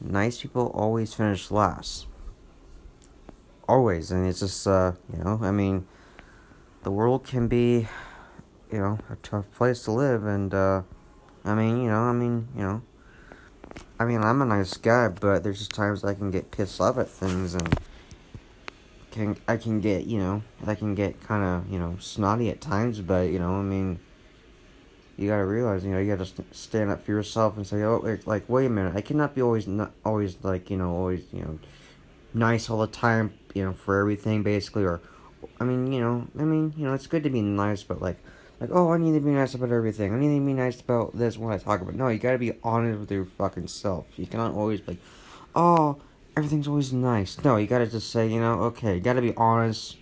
nice 0.00 0.42
people 0.42 0.70
always 0.74 1.14
finish 1.14 1.50
last. 1.50 2.06
Always, 3.66 4.10
and 4.10 4.26
it's 4.26 4.40
just, 4.40 4.66
uh, 4.66 4.92
you 5.12 5.22
know, 5.22 5.40
I 5.42 5.50
mean, 5.50 5.86
the 6.82 6.90
world 6.90 7.26
can 7.26 7.48
be, 7.48 7.88
you 8.70 8.78
know, 8.78 8.98
a 9.10 9.16
tough 9.16 9.50
place 9.52 9.82
to 9.84 9.92
live, 9.92 10.24
and, 10.24 10.54
uh, 10.54 10.82
I 11.44 11.54
mean, 11.54 11.82
you 11.82 11.88
know, 11.88 12.02
I 12.02 12.12
mean, 12.12 12.48
you 12.54 12.62
know, 12.62 12.82
I 14.00 14.04
mean, 14.04 14.22
I'm 14.22 14.40
a 14.42 14.44
nice 14.44 14.76
guy, 14.76 15.08
but 15.08 15.42
there's 15.42 15.58
just 15.58 15.74
times 15.74 16.04
I 16.04 16.14
can 16.14 16.30
get 16.30 16.50
pissed 16.50 16.80
off 16.80 16.98
at 16.98 17.08
things, 17.08 17.54
and 17.54 17.78
can 19.10 19.36
I 19.48 19.56
can 19.56 19.80
get, 19.80 20.06
you 20.06 20.18
know, 20.18 20.42
I 20.66 20.74
can 20.74 20.94
get 20.94 21.20
kind 21.22 21.42
of, 21.42 21.72
you 21.72 21.78
know, 21.78 21.96
snotty 21.98 22.48
at 22.50 22.60
times, 22.60 23.00
but, 23.00 23.30
you 23.30 23.38
know, 23.38 23.54
I 23.56 23.62
mean, 23.62 23.98
you 25.16 25.28
gotta 25.28 25.44
realize, 25.44 25.84
you 25.84 25.90
know, 25.90 25.98
you 25.98 26.14
gotta 26.14 26.30
stand 26.52 26.90
up 26.90 27.04
for 27.04 27.10
yourself 27.10 27.56
and 27.56 27.66
say, 27.66 27.82
oh, 27.82 28.18
like, 28.24 28.48
wait 28.48 28.66
a 28.66 28.70
minute, 28.70 28.94
I 28.94 29.00
cannot 29.00 29.34
be 29.34 29.42
always, 29.42 29.66
not 29.66 29.92
always, 30.04 30.36
like, 30.42 30.70
you 30.70 30.76
know, 30.76 30.92
always, 30.92 31.24
you 31.32 31.40
know, 31.40 31.58
nice 32.32 32.70
all 32.70 32.78
the 32.78 32.86
time, 32.86 33.32
you 33.54 33.64
know, 33.64 33.72
for 33.72 33.98
everything, 33.98 34.44
basically, 34.44 34.84
or, 34.84 35.00
I 35.60 35.64
mean, 35.64 35.92
you 35.92 36.00
know, 36.00 36.28
I 36.38 36.44
mean, 36.44 36.72
you 36.76 36.84
know, 36.84 36.94
it's 36.94 37.08
good 37.08 37.24
to 37.24 37.30
be 37.30 37.42
nice, 37.42 37.82
but, 37.82 38.00
like, 38.00 38.18
like, 38.60 38.70
oh, 38.72 38.92
I 38.92 38.98
need 38.98 39.12
to 39.12 39.20
be 39.20 39.30
nice 39.30 39.54
about 39.54 39.70
everything, 39.70 40.14
I 40.14 40.18
need 40.18 40.38
to 40.38 40.44
be 40.44 40.54
nice 40.54 40.80
about 40.80 41.16
this 41.16 41.38
when 41.38 41.52
I 41.52 41.58
talk 41.58 41.80
about, 41.80 41.94
no, 41.94 42.08
you 42.08 42.18
gotta 42.18 42.38
be 42.38 42.52
honest 42.62 43.00
with 43.00 43.10
your 43.10 43.24
fucking 43.24 43.68
self, 43.68 44.06
you 44.16 44.26
cannot 44.26 44.54
always, 44.54 44.80
like, 44.86 44.98
oh, 45.54 45.98
everything's 46.36 46.68
always 46.68 46.92
nice, 46.92 47.42
no, 47.44 47.56
you 47.56 47.66
gotta 47.66 47.86
just 47.86 48.10
say, 48.10 48.26
you 48.26 48.40
know, 48.40 48.54
okay, 48.62 48.94
you 48.94 49.00
gotta 49.00 49.22
be 49.22 49.34
honest, 49.36 49.96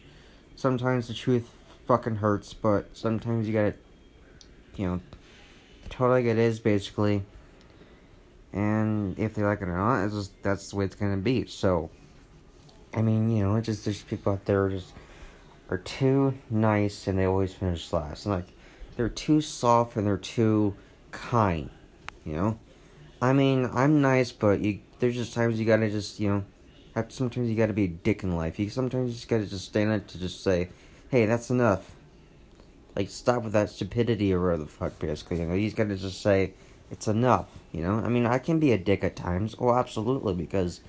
sometimes 0.55 1.09
the 1.09 1.15
truth 1.15 1.49
fucking 1.87 2.17
hurts, 2.17 2.53
but 2.53 2.97
sometimes 2.97 3.47
you 3.47 3.53
gotta 3.53 3.75
you 4.77 4.87
know, 4.87 5.01
tell 5.89 6.09
like 6.09 6.25
it 6.25 6.39
is 6.39 6.61
basically. 6.61 7.23
And 8.53 9.19
if 9.19 9.35
they 9.35 9.43
like 9.43 9.61
it 9.61 9.69
or 9.69 9.77
not, 9.77 10.05
it's 10.05 10.15
just 10.15 10.43
that's 10.43 10.71
the 10.71 10.77
way 10.77 10.85
it's 10.85 10.95
gonna 10.95 11.17
be. 11.17 11.47
So, 11.47 11.91
I 12.95 13.03
mean, 13.03 13.31
you 13.31 13.45
know, 13.45 13.57
it's 13.57 13.67
just 13.67 13.85
there's 13.85 14.03
people 14.03 14.33
out 14.33 14.45
there 14.45 14.69
just 14.69 14.93
are 15.69 15.79
too 15.79 16.35
nice 16.51 17.07
and 17.07 17.19
they 17.19 17.25
always 17.25 17.55
finish 17.55 17.93
last. 17.93 18.27
And 18.27 18.35
like 18.35 18.49
they're 18.97 19.09
too 19.09 19.41
soft 19.41 19.97
and 19.97 20.07
they're 20.07 20.17
too 20.17 20.75
kind. 21.11 21.71
You 22.25 22.35
know, 22.35 22.59
I 23.23 23.33
mean, 23.33 23.69
I'm 23.73 24.01
nice, 24.01 24.33
but 24.33 24.61
you 24.61 24.81
there's 24.99 25.15
just 25.15 25.35
times 25.35 25.59
you 25.59 25.67
gotta 25.67 25.91
just 25.91 26.21
you 26.21 26.29
know, 26.29 26.45
have 26.95 27.13
sometimes 27.13 27.49
you 27.49 27.57
gotta 27.57 27.73
be 27.73 27.85
a 27.85 27.89
dick 27.89 28.23
in 28.23 28.37
life. 28.37 28.59
You 28.59 28.71
sometimes 28.71 29.11
you 29.11 29.15
just 29.15 29.29
gotta 29.29 29.47
just 29.47 29.67
stand 29.67 29.93
up 29.93 30.07
to 30.09 30.19
just 30.19 30.43
say, 30.43 30.71
hey, 31.11 31.27
that's 31.27 31.51
enough 31.51 31.97
like 32.97 33.11
stop 33.11 33.45
with 33.45 33.53
that 33.53 33.71
stupidity 33.71 34.33
or 34.33 34.41
whatever 34.41 34.63
the 34.63 34.69
fuck 34.69 34.99
basically. 34.99 35.41
You 35.41 35.47
know, 35.47 35.55
he's 35.55 35.75
gotta 35.75 35.97
just 35.97 36.23
say 36.23 36.55
it's 36.91 37.07
enough. 37.07 37.49
You 37.73 37.83
know, 37.83 37.97
I 37.97 38.09
mean, 38.09 38.27
I 38.27 38.39
can 38.39 38.59
be 38.59 38.73
a 38.73 38.79
dick 38.79 39.05
at 39.05 39.15
times. 39.15 39.55
Oh, 39.61 39.75
absolutely, 39.75 40.35
because 40.35 40.81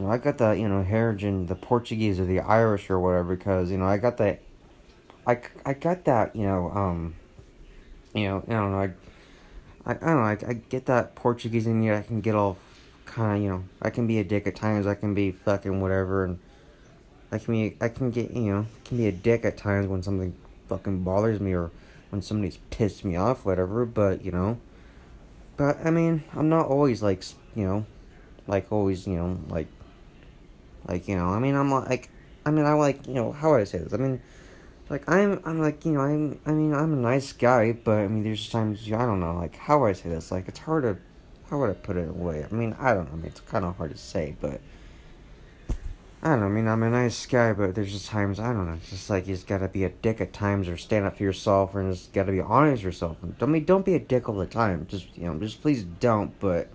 you 0.00 0.06
know 0.06 0.12
I 0.12 0.18
got 0.18 0.38
the 0.38 0.52
you 0.52 0.68
know 0.68 0.82
heritage 0.82 1.46
the 1.48 1.54
Portuguese 1.54 2.18
or 2.18 2.24
the 2.24 2.40
Irish 2.40 2.90
or 2.90 2.98
whatever. 2.98 3.36
Because 3.36 3.70
you 3.70 3.78
know 3.78 3.86
I 3.86 3.98
got 3.98 4.16
that, 4.16 4.40
I 5.26 5.40
I 5.64 5.74
got 5.74 6.04
that 6.06 6.34
you 6.34 6.44
know 6.44 6.70
um, 6.70 7.14
you 8.14 8.24
know 8.24 8.42
I 8.48 8.52
don't 8.52 8.72
know 8.72 8.80
I. 8.80 8.92
I, 9.86 9.92
I 9.92 9.94
don't 9.94 10.16
know, 10.16 10.22
I, 10.22 10.36
I 10.46 10.52
get 10.52 10.84
that 10.86 11.14
Portuguese 11.14 11.66
in 11.66 11.80
me, 11.80 11.90
I 11.90 12.02
can 12.02 12.20
get 12.20 12.34
all 12.34 12.58
kind 13.06 13.38
of, 13.38 13.42
you 13.42 13.48
know, 13.48 13.64
I 13.80 13.88
can 13.88 14.06
be 14.06 14.18
a 14.18 14.24
dick 14.24 14.46
at 14.46 14.54
times, 14.54 14.86
I 14.86 14.94
can 14.94 15.14
be 15.14 15.32
fucking 15.32 15.80
whatever, 15.80 16.22
and 16.22 16.38
I 17.32 17.38
can 17.38 17.54
be, 17.54 17.76
I 17.80 17.88
can 17.88 18.10
get, 18.10 18.30
you 18.30 18.52
know, 18.52 18.66
can 18.84 18.98
be 18.98 19.06
a 19.06 19.12
dick 19.12 19.42
at 19.46 19.56
times 19.56 19.86
when 19.86 20.02
something 20.02 20.36
fucking 20.68 21.02
bothers 21.02 21.40
me 21.40 21.54
or 21.54 21.70
when 22.10 22.20
somebody's 22.20 22.58
pissed 22.68 23.06
me 23.06 23.16
off, 23.16 23.46
whatever, 23.46 23.86
but, 23.86 24.22
you 24.22 24.32
know. 24.32 24.60
But, 25.56 25.78
I 25.82 25.90
mean, 25.90 26.24
I'm 26.34 26.50
not 26.50 26.66
always, 26.66 27.02
like, 27.02 27.24
you 27.54 27.64
know, 27.64 27.86
like 28.46 28.70
always, 28.70 29.06
you 29.06 29.16
know, 29.16 29.40
like, 29.48 29.66
like 30.86 31.08
you 31.08 31.16
know, 31.16 31.28
I 31.28 31.38
mean, 31.38 31.54
I'm 31.54 31.70
like, 31.70 32.10
I 32.44 32.50
mean, 32.50 32.64
I 32.64 32.72
like, 32.72 33.06
you 33.06 33.14
know, 33.14 33.32
how 33.32 33.50
would 33.50 33.60
I 33.60 33.64
say 33.64 33.78
this? 33.78 33.92
I 33.92 33.96
mean, 33.96 34.20
like 34.88 35.08
I'm, 35.08 35.40
I'm 35.44 35.60
like, 35.60 35.84
you 35.84 35.92
know, 35.92 36.00
I'm, 36.00 36.40
I 36.46 36.52
mean, 36.52 36.74
I'm 36.74 36.92
a 36.92 36.96
nice 36.96 37.32
guy, 37.32 37.72
but 37.72 37.98
I 37.98 38.08
mean, 38.08 38.24
there's 38.24 38.48
times 38.48 38.86
I 38.86 39.06
don't 39.06 39.20
know, 39.20 39.36
like, 39.36 39.56
how 39.56 39.80
would 39.80 39.86
I 39.86 39.92
say 39.92 40.08
this? 40.08 40.30
Like, 40.32 40.48
it's 40.48 40.60
hard 40.60 40.84
to, 40.84 40.96
how 41.48 41.58
would 41.58 41.70
I 41.70 41.74
put 41.74 41.96
it 41.96 42.08
away? 42.08 42.44
I 42.50 42.54
mean, 42.54 42.76
I 42.78 42.94
don't 42.94 43.04
know. 43.06 43.12
I 43.12 43.16
mean, 43.16 43.26
it's 43.26 43.40
kind 43.40 43.64
of 43.64 43.76
hard 43.76 43.90
to 43.90 43.98
say, 43.98 44.36
but. 44.40 44.60
I 46.22 46.28
don't 46.28 46.40
know, 46.40 46.46
I 46.46 46.48
mean, 46.50 46.68
I'm 46.68 46.82
a 46.82 46.90
nice 46.90 47.24
guy, 47.24 47.54
but 47.54 47.74
there's 47.74 47.92
just 47.92 48.10
times, 48.10 48.38
I 48.38 48.52
don't 48.52 48.66
know, 48.66 48.74
it's 48.74 48.90
just 48.90 49.08
like 49.08 49.26
you 49.26 49.34
just 49.34 49.46
gotta 49.46 49.68
be 49.68 49.84
a 49.84 49.88
dick 49.88 50.20
at 50.20 50.34
times 50.34 50.68
or 50.68 50.76
stand 50.76 51.06
up 51.06 51.16
for 51.16 51.22
yourself 51.22 51.74
or 51.74 51.82
just 51.90 52.12
gotta 52.12 52.30
be 52.30 52.42
honest 52.42 52.84
with 52.84 52.92
yourself. 52.92 53.16
I 53.40 53.46
mean, 53.46 53.64
don't 53.64 53.86
be 53.86 53.94
a 53.94 53.98
dick 53.98 54.28
all 54.28 54.34
the 54.34 54.44
time. 54.44 54.86
Just, 54.86 55.16
you 55.16 55.24
know, 55.24 55.38
just 55.38 55.62
please 55.62 55.82
don't, 55.82 56.38
but, 56.38 56.68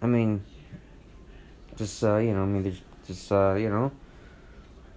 I 0.00 0.06
mean, 0.06 0.42
just, 1.76 2.02
uh, 2.02 2.16
you 2.16 2.32
know, 2.32 2.44
I 2.44 2.46
mean, 2.46 2.62
there's 2.62 2.80
just, 3.10 3.32
uh, 3.32 3.54
you 3.54 3.68
know, 3.68 3.90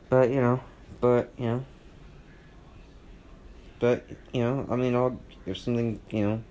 but, 0.10 0.29
you 0.29 0.39
know, 0.39 0.60
but, 1.01 1.32
you 1.38 1.46
know, 1.46 1.65
but, 3.79 4.05
you 4.32 4.43
know, 4.43 4.67
I 4.70 4.75
mean, 4.75 4.96
I'll, 4.96 5.20
if 5.46 5.58
something, 5.58 6.00
you 6.12 6.27
know, 6.27 6.43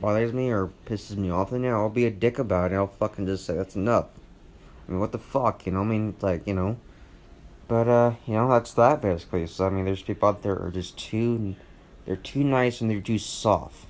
bothers 0.00 0.32
me 0.32 0.50
or 0.50 0.70
pisses 0.86 1.16
me 1.16 1.30
off, 1.30 1.50
then 1.50 1.62
yeah, 1.62 1.74
I'll 1.74 1.88
be 1.88 2.06
a 2.06 2.10
dick 2.10 2.38
about 2.38 2.72
it. 2.72 2.74
I'll 2.74 2.88
fucking 2.88 3.26
just 3.26 3.46
say 3.46 3.54
that's 3.54 3.76
enough. 3.76 4.06
I 4.88 4.92
mean, 4.92 5.00
what 5.00 5.12
the 5.12 5.18
fuck, 5.18 5.64
you 5.66 5.72
know? 5.72 5.82
I 5.82 5.84
mean, 5.84 6.16
like, 6.20 6.46
you 6.46 6.54
know. 6.54 6.76
But, 7.68 7.86
uh, 7.86 8.14
you 8.26 8.34
know, 8.34 8.50
that's 8.50 8.74
that 8.74 9.00
basically. 9.00 9.46
So, 9.46 9.66
I 9.66 9.70
mean, 9.70 9.84
there's 9.84 10.02
people 10.02 10.28
out 10.28 10.42
there 10.42 10.58
are 10.60 10.72
just 10.72 10.98
too, 10.98 11.54
they're 12.04 12.16
too 12.16 12.42
nice 12.42 12.80
and 12.80 12.90
they're 12.90 13.00
too 13.00 13.18
soft. 13.18 13.86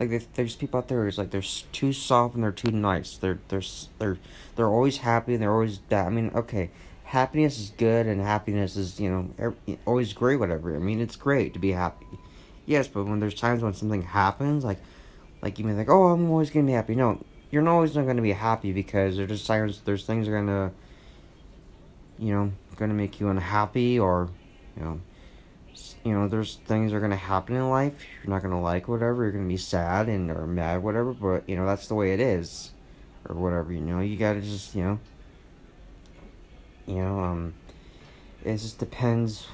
Like, 0.00 0.32
there's 0.34 0.56
people 0.56 0.78
out 0.78 0.88
there 0.88 1.04
who's 1.04 1.18
like, 1.18 1.30
they're 1.30 1.42
too 1.72 1.92
soft 1.92 2.34
and 2.34 2.42
they're 2.42 2.52
too 2.52 2.70
nice. 2.70 3.18
They're, 3.18 3.38
they're, 3.48 3.62
they're, 3.98 4.18
they're 4.56 4.68
always 4.68 4.98
happy 4.98 5.34
and 5.34 5.42
they're 5.42 5.52
always 5.52 5.80
that. 5.90 6.06
I 6.06 6.10
mean, 6.10 6.30
okay, 6.34 6.70
happiness 7.04 7.58
is 7.58 7.70
good 7.76 8.06
and 8.06 8.20
happiness 8.20 8.76
is, 8.76 8.98
you 8.98 9.10
know, 9.36 9.54
always 9.86 10.14
great, 10.14 10.36
whatever. 10.36 10.74
I 10.74 10.78
mean, 10.78 11.00
it's 11.00 11.16
great 11.16 11.52
to 11.52 11.58
be 11.58 11.72
happy. 11.72 12.06
Yes, 12.64 12.88
but 12.88 13.04
when 13.04 13.20
there's 13.20 13.34
times 13.34 13.62
when 13.62 13.74
something 13.74 14.02
happens, 14.02 14.64
like, 14.64 14.78
like 15.42 15.58
you 15.58 15.64
may 15.64 15.74
think, 15.74 15.90
oh, 15.90 16.08
I'm 16.08 16.30
always 16.30 16.50
gonna 16.50 16.66
be 16.66 16.72
happy. 16.72 16.94
No, 16.94 17.22
you're 17.50 17.62
not 17.62 17.72
always 17.72 17.94
not 17.94 18.06
to 18.06 18.22
be 18.22 18.32
happy 18.32 18.72
because 18.72 19.16
there's 19.16 19.28
just 19.28 19.46
times 19.46 19.82
there's 19.84 20.04
things 20.04 20.28
are 20.28 20.46
to 20.46 20.70
you 22.18 22.34
know 22.34 22.52
to 22.78 22.86
make 22.86 23.20
you 23.20 23.28
unhappy 23.28 23.98
or 23.98 24.30
you 24.76 24.84
know 24.84 25.00
you 26.04 26.12
know 26.12 26.28
there's 26.28 26.56
things 26.66 26.92
that 26.92 26.96
are 26.96 27.00
to 27.10 27.16
happen 27.16 27.56
in 27.56 27.68
life 27.68 28.04
you're 28.22 28.30
not 28.30 28.42
to 28.52 28.58
like 28.58 28.88
whatever 28.88 29.22
you're 29.22 29.32
to 29.44 29.48
be 29.48 29.56
sad 29.56 30.08
and 30.08 30.30
or 30.30 30.46
mad 30.46 30.82
whatever 30.82 31.12
but 31.12 31.48
you 31.48 31.56
know 31.56 31.66
that's 31.66 31.88
the 31.88 31.94
way 31.94 32.12
it 32.12 32.20
is 32.20 32.72
or 33.28 33.34
whatever 33.36 33.72
you 33.72 33.80
know 33.80 34.00
you 34.00 34.16
got 34.16 34.34
to 34.34 34.40
just 34.40 34.74
you 34.74 34.82
know 34.82 34.98
you 36.86 36.96
know 36.96 37.20
um 37.20 37.54
it 38.44 38.56
just 38.56 38.78
depends 38.78 39.46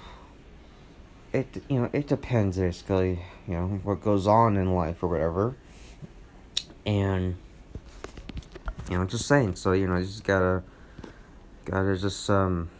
it 1.32 1.62
you 1.68 1.80
know 1.80 1.90
it 1.92 2.06
depends 2.06 2.56
basically 2.56 3.18
you 3.46 3.54
know 3.54 3.80
what 3.82 4.00
goes 4.00 4.26
on 4.26 4.56
in 4.56 4.74
life 4.74 5.02
or 5.02 5.08
whatever 5.08 5.56
and 6.84 7.36
you 8.90 8.98
know, 8.98 9.04
just 9.04 9.26
saying. 9.26 9.56
So, 9.56 9.72
you 9.72 9.86
know, 9.86 9.96
you 9.96 10.04
just 10.04 10.24
gotta, 10.24 10.62
gotta 11.64 11.96
just, 11.96 12.28
um, 12.30 12.70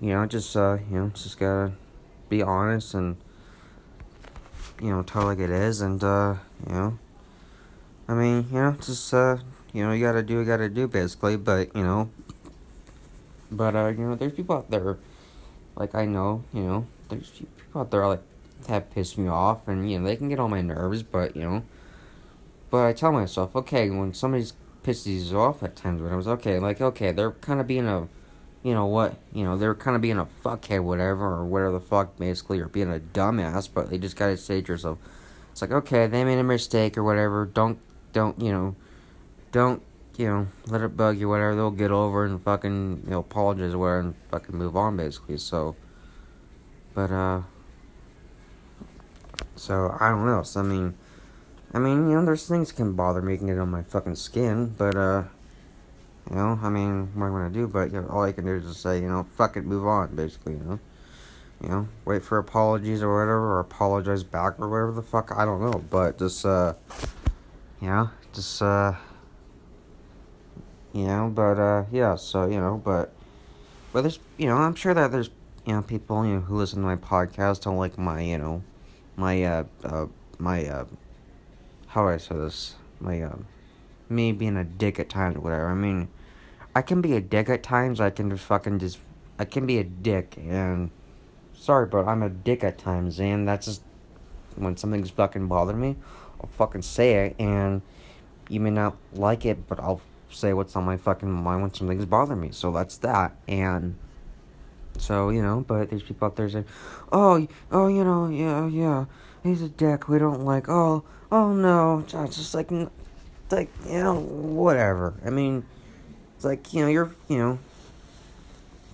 you 0.00 0.10
know, 0.10 0.26
just, 0.26 0.56
uh, 0.56 0.78
you 0.90 0.98
know, 0.98 1.08
just 1.14 1.38
gotta 1.38 1.72
be 2.28 2.42
honest 2.42 2.94
and, 2.94 3.16
you 4.80 4.90
know, 4.90 5.02
tell 5.02 5.24
like 5.24 5.38
it 5.38 5.50
is. 5.50 5.80
And, 5.80 6.02
uh, 6.02 6.36
you 6.66 6.72
know, 6.72 6.98
I 8.08 8.14
mean, 8.14 8.46
you 8.50 8.58
know, 8.58 8.72
just, 8.80 9.12
uh, 9.12 9.38
you 9.72 9.84
know, 9.84 9.92
you 9.92 10.04
gotta 10.04 10.22
do, 10.22 10.40
you 10.40 10.44
gotta 10.44 10.68
do 10.68 10.88
basically. 10.88 11.36
But, 11.36 11.74
you 11.76 11.82
know, 11.82 12.10
but, 13.50 13.76
uh, 13.76 13.88
you 13.88 14.08
know, 14.08 14.14
there's 14.14 14.32
people 14.32 14.56
out 14.56 14.70
there, 14.70 14.98
like, 15.76 15.94
I 15.94 16.06
know, 16.06 16.44
you 16.52 16.62
know, 16.62 16.86
there's 17.08 17.30
people 17.30 17.80
out 17.80 17.90
there, 17.90 18.06
like, 18.06 18.22
that 18.68 18.94
piss 18.94 19.16
me 19.16 19.28
off 19.28 19.66
and, 19.68 19.90
you 19.90 19.98
know, 19.98 20.06
they 20.06 20.16
can 20.16 20.28
get 20.28 20.38
on 20.38 20.50
my 20.50 20.60
nerves, 20.60 21.02
but, 21.02 21.34
you 21.34 21.42
know, 21.42 21.62
but 22.70 22.86
I 22.86 22.92
tell 22.92 23.10
myself, 23.10 23.56
okay, 23.56 23.90
when 23.90 24.14
somebody's 24.14 24.52
pisses 24.84 25.32
off 25.32 25.62
at 25.62 25.76
times, 25.76 26.00
when 26.00 26.12
I 26.12 26.16
was 26.16 26.28
okay, 26.28 26.58
like 26.58 26.80
okay, 26.80 27.12
they're 27.12 27.32
kind 27.32 27.60
of 27.60 27.66
being 27.66 27.86
a, 27.86 28.08
you 28.62 28.74
know 28.74 28.86
what, 28.86 29.16
you 29.32 29.44
know, 29.44 29.56
they're 29.56 29.74
kind 29.74 29.96
of 29.96 30.02
being 30.02 30.18
a 30.18 30.26
fuckhead, 30.44 30.82
whatever, 30.82 31.24
or 31.24 31.44
whatever 31.44 31.72
the 31.72 31.80
fuck, 31.80 32.18
basically, 32.18 32.60
or 32.60 32.68
being 32.68 32.92
a 32.92 32.98
dumbass. 32.98 33.68
But 33.72 33.90
they 33.90 33.98
just 33.98 34.16
gotta 34.16 34.36
say 34.36 34.60
to 34.60 34.72
yourself, 34.72 34.98
it's 35.52 35.62
like 35.62 35.70
okay, 35.70 36.06
they 36.06 36.24
made 36.24 36.38
a 36.38 36.44
mistake 36.44 36.98
or 36.98 37.04
whatever. 37.04 37.46
Don't, 37.46 37.78
don't, 38.12 38.40
you 38.40 38.52
know, 38.52 38.76
don't, 39.52 39.82
you 40.16 40.26
know, 40.26 40.48
let 40.66 40.82
it 40.82 40.96
bug 40.96 41.18
you, 41.18 41.28
whatever. 41.28 41.54
They'll 41.54 41.70
get 41.70 41.90
over 41.90 42.24
and 42.24 42.42
fucking, 42.42 43.02
you 43.04 43.10
know, 43.10 43.20
apologize 43.20 43.74
or 43.74 43.78
whatever, 43.78 44.00
and 44.00 44.14
fucking 44.30 44.56
move 44.56 44.76
on, 44.76 44.96
basically. 44.96 45.38
So, 45.38 45.76
but 46.94 47.10
uh, 47.10 47.42
so 49.56 49.96
I 49.98 50.10
don't 50.10 50.26
know. 50.26 50.42
So 50.42 50.60
I 50.60 50.62
mean 50.64 50.94
I 51.72 51.78
mean, 51.78 52.08
you 52.10 52.16
know, 52.16 52.24
there's 52.24 52.48
things 52.48 52.72
can 52.72 52.94
bother 52.94 53.22
me, 53.22 53.36
can 53.36 53.46
get 53.46 53.58
on 53.58 53.70
my 53.70 53.82
fucking 53.82 54.16
skin, 54.16 54.74
but, 54.76 54.96
uh, 54.96 55.24
you 56.30 56.36
know, 56.36 56.58
I 56.62 56.68
mean, 56.68 57.10
what 57.14 57.26
am 57.26 57.34
I 57.34 57.38
gonna 57.38 57.50
do? 57.50 57.66
But, 57.66 57.92
you 57.92 58.00
know, 58.00 58.08
all 58.08 58.22
I 58.22 58.32
can 58.32 58.44
do 58.44 58.54
is 58.54 58.64
just 58.64 58.82
say, 58.82 59.00
you 59.00 59.08
know, 59.08 59.26
fuck 59.36 59.56
it, 59.56 59.64
move 59.64 59.86
on, 59.86 60.14
basically, 60.14 60.54
you 60.54 60.60
know? 60.60 60.78
You 61.62 61.68
know, 61.68 61.88
wait 62.04 62.22
for 62.22 62.38
apologies 62.38 63.02
or 63.02 63.12
whatever, 63.12 63.56
or 63.56 63.60
apologize 63.60 64.22
back 64.22 64.58
or 64.58 64.68
whatever 64.68 64.92
the 64.92 65.02
fuck, 65.02 65.32
I 65.36 65.44
don't 65.44 65.60
know, 65.60 65.84
but 65.90 66.18
just, 66.18 66.46
uh, 66.46 66.74
you 67.80 67.88
know, 67.88 68.10
just, 68.32 68.62
uh, 68.62 68.94
you 70.94 71.04
know, 71.04 71.30
but, 71.34 71.58
uh, 71.58 71.84
yeah, 71.92 72.14
so, 72.14 72.46
you 72.46 72.58
know, 72.60 72.80
but, 72.82 73.12
but 73.92 74.02
there's, 74.02 74.20
you 74.38 74.46
know, 74.46 74.56
I'm 74.56 74.74
sure 74.74 74.94
that 74.94 75.12
there's, 75.12 75.28
you 75.66 75.74
know, 75.74 75.82
people, 75.82 76.24
you 76.24 76.36
know, 76.36 76.40
who 76.40 76.56
listen 76.56 76.80
to 76.80 76.86
my 76.86 76.96
podcast 76.96 77.62
don't 77.62 77.76
like 77.76 77.98
my, 77.98 78.22
you 78.22 78.38
know, 78.38 78.62
my, 79.16 79.42
uh, 79.42 79.64
uh, 79.84 80.06
my, 80.38 80.64
uh, 80.66 80.84
how 81.88 82.02
do 82.02 82.08
I 82.08 82.18
say 82.18 82.36
this? 82.36 82.76
My 83.00 83.20
um, 83.22 83.46
me 84.08 84.30
being 84.32 84.56
a 84.56 84.64
dick 84.64 85.00
at 85.00 85.08
times, 85.08 85.36
or 85.36 85.40
whatever. 85.40 85.68
I 85.68 85.74
mean, 85.74 86.08
I 86.80 86.82
can 86.82 87.02
be 87.02 87.14
a 87.14 87.20
dick 87.20 87.50
at 87.50 87.62
times. 87.62 88.00
I 88.00 88.08
can 88.08 88.30
just 88.30 88.42
fucking 88.44 88.78
just, 88.78 89.00
I 89.38 89.44
can 89.44 89.66
be 89.66 89.76
a 89.76 89.84
dick, 89.84 90.38
and 90.38 90.90
sorry, 91.52 91.84
but 91.84 92.08
I'm 92.08 92.22
a 92.22 92.30
dick 92.30 92.64
at 92.64 92.78
times, 92.78 93.20
and 93.20 93.46
that's 93.46 93.66
just 93.66 93.82
when 94.56 94.78
something's 94.78 95.10
fucking 95.10 95.46
bothering 95.46 95.78
me. 95.78 95.96
I'll 96.40 96.48
fucking 96.48 96.80
say 96.80 97.26
it, 97.26 97.36
and 97.38 97.82
you 98.48 98.60
may 98.60 98.70
not 98.70 98.96
like 99.12 99.44
it, 99.44 99.68
but 99.68 99.78
I'll 99.78 100.00
say 100.30 100.54
what's 100.54 100.74
on 100.74 100.84
my 100.84 100.96
fucking 100.96 101.30
mind 101.30 101.60
when 101.60 101.74
something's 101.74 102.06
bothering 102.06 102.40
me. 102.40 102.48
So 102.50 102.72
that's 102.72 102.96
that, 102.98 103.36
and. 103.46 103.96
So, 104.96 105.28
you 105.28 105.42
know, 105.42 105.62
but 105.66 105.90
there's 105.90 106.02
people 106.02 106.28
out 106.28 106.36
there 106.36 106.48
saying, 106.48 106.64
oh, 107.12 107.46
oh, 107.70 107.88
you 107.88 108.04
know, 108.04 108.28
yeah, 108.28 108.66
yeah, 108.66 109.04
he's 109.42 109.60
a 109.60 109.68
dick, 109.68 110.08
we 110.08 110.18
don't 110.18 110.46
like, 110.46 110.66
oh, 110.70 111.04
oh 111.30 111.52
no, 111.52 111.98
it's 112.00 112.36
just 112.36 112.54
like, 112.54 112.70
like, 113.50 113.68
you 113.86 113.98
know, 113.98 114.18
whatever. 114.18 115.14
I 115.24 115.30
mean, 115.30 115.64
it's 116.40 116.44
like, 116.46 116.72
you 116.72 116.80
know, 116.80 116.88
you're, 116.88 117.10
you 117.28 117.36
know, 117.36 117.58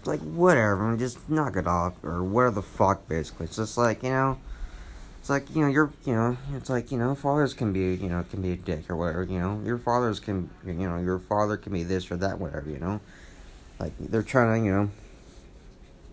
like, 0.04 0.18
whatever, 0.18 0.96
just 0.96 1.30
knock 1.30 1.54
it 1.54 1.68
off, 1.68 1.94
or 2.02 2.24
whatever 2.24 2.56
the 2.56 2.62
fuck, 2.62 3.06
basically. 3.06 3.46
It's 3.46 3.54
just 3.54 3.78
like, 3.78 4.02
you 4.02 4.10
know, 4.10 4.36
it's 5.20 5.30
like, 5.30 5.54
you 5.54 5.62
know, 5.62 5.68
you're, 5.68 5.92
you 6.04 6.12
know, 6.12 6.36
it's 6.56 6.68
like, 6.68 6.90
you 6.90 6.98
know, 6.98 7.14
fathers 7.14 7.54
can 7.54 7.72
be, 7.72 7.94
you 7.94 8.08
know, 8.08 8.24
can 8.28 8.42
be 8.42 8.50
a 8.50 8.56
dick 8.56 8.90
or 8.90 8.96
whatever, 8.96 9.22
you 9.22 9.38
know, 9.38 9.62
your 9.64 9.78
fathers 9.78 10.18
can, 10.18 10.50
you 10.64 10.74
know, 10.74 10.98
your 10.98 11.20
father 11.20 11.56
can 11.56 11.72
be 11.72 11.84
this 11.84 12.10
or 12.10 12.16
that, 12.16 12.40
whatever, 12.40 12.68
you 12.68 12.80
know, 12.80 13.00
like, 13.78 13.92
they're 14.00 14.24
trying 14.24 14.60
to, 14.60 14.66
you 14.66 14.72
know, 14.72 14.90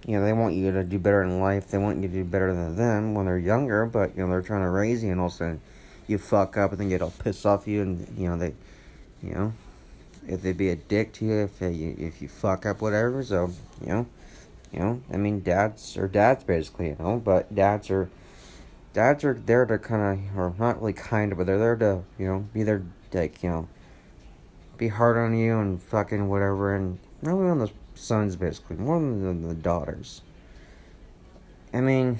you 0.05 0.19
know, 0.19 0.23
they 0.23 0.33
want 0.33 0.53
you 0.53 0.71
to 0.71 0.83
do 0.83 0.99
better 0.99 1.23
in 1.23 1.39
life. 1.39 1.69
They 1.69 1.79
want 1.79 1.99
you 1.99 2.07
to 2.07 2.13
do 2.13 2.23
better 2.25 2.53
than 2.53 2.75
them 2.75 3.15
when 3.15 3.25
they're 3.25 3.39
younger, 3.39 3.87
but, 3.87 4.15
you 4.15 4.21
know, 4.21 4.29
they're 4.29 4.43
trying 4.43 4.61
to 4.61 4.69
raise 4.69 5.03
you 5.03 5.11
and 5.11 5.19
also 5.19 5.59
you 6.05 6.19
fuck 6.19 6.57
up 6.57 6.73
and 6.73 6.79
then 6.79 6.89
get 6.89 7.01
all 7.01 7.13
pissed 7.23 7.43
off 7.43 7.67
you 7.67 7.81
and, 7.81 8.15
you 8.19 8.29
know, 8.29 8.37
they, 8.37 8.53
you 9.23 9.33
know, 9.33 9.53
if 10.27 10.41
they 10.41 10.53
be 10.53 10.69
a 10.69 10.75
dick 10.75 11.13
to 11.13 11.25
you 11.25 11.43
if 11.43 11.61
you, 11.61 11.95
if 11.97 12.21
you 12.21 12.27
fuck 12.27 12.65
up 12.65 12.81
whatever, 12.81 13.23
so, 13.23 13.51
you 13.81 13.87
know, 13.87 14.07
you 14.71 14.79
know, 14.79 15.01
I 15.11 15.17
mean, 15.17 15.41
dads 15.41 15.97
are 15.97 16.07
dads 16.07 16.43
basically, 16.43 16.89
you 16.89 16.95
know, 16.99 17.21
but 17.23 17.53
dads 17.53 17.89
are, 17.91 18.09
dads 18.93 19.23
are 19.23 19.33
there 19.33 19.65
to 19.65 19.77
kind 19.77 20.29
of, 20.31 20.37
or 20.37 20.53
not 20.57 20.79
really 20.79 20.93
kind 20.93 21.31
of, 21.31 21.37
but 21.37 21.47
they're 21.47 21.59
there 21.59 21.75
to, 21.75 22.03
you 22.17 22.27
know, 22.27 22.47
be 22.53 22.63
there, 22.63 22.83
like, 23.13 23.43
you 23.43 23.49
know, 23.49 23.67
be 24.77 24.87
hard 24.87 25.17
on 25.17 25.37
you 25.37 25.59
and 25.59 25.81
fucking 25.81 26.27
whatever, 26.27 26.75
and 26.75 26.99
really 27.21 27.47
on 27.47 27.59
the 27.59 27.71
sons, 27.95 28.35
basically, 28.35 28.77
more 28.77 28.99
than 28.99 29.47
the 29.47 29.53
daughters. 29.53 30.21
I 31.73 31.81
mean, 31.81 32.19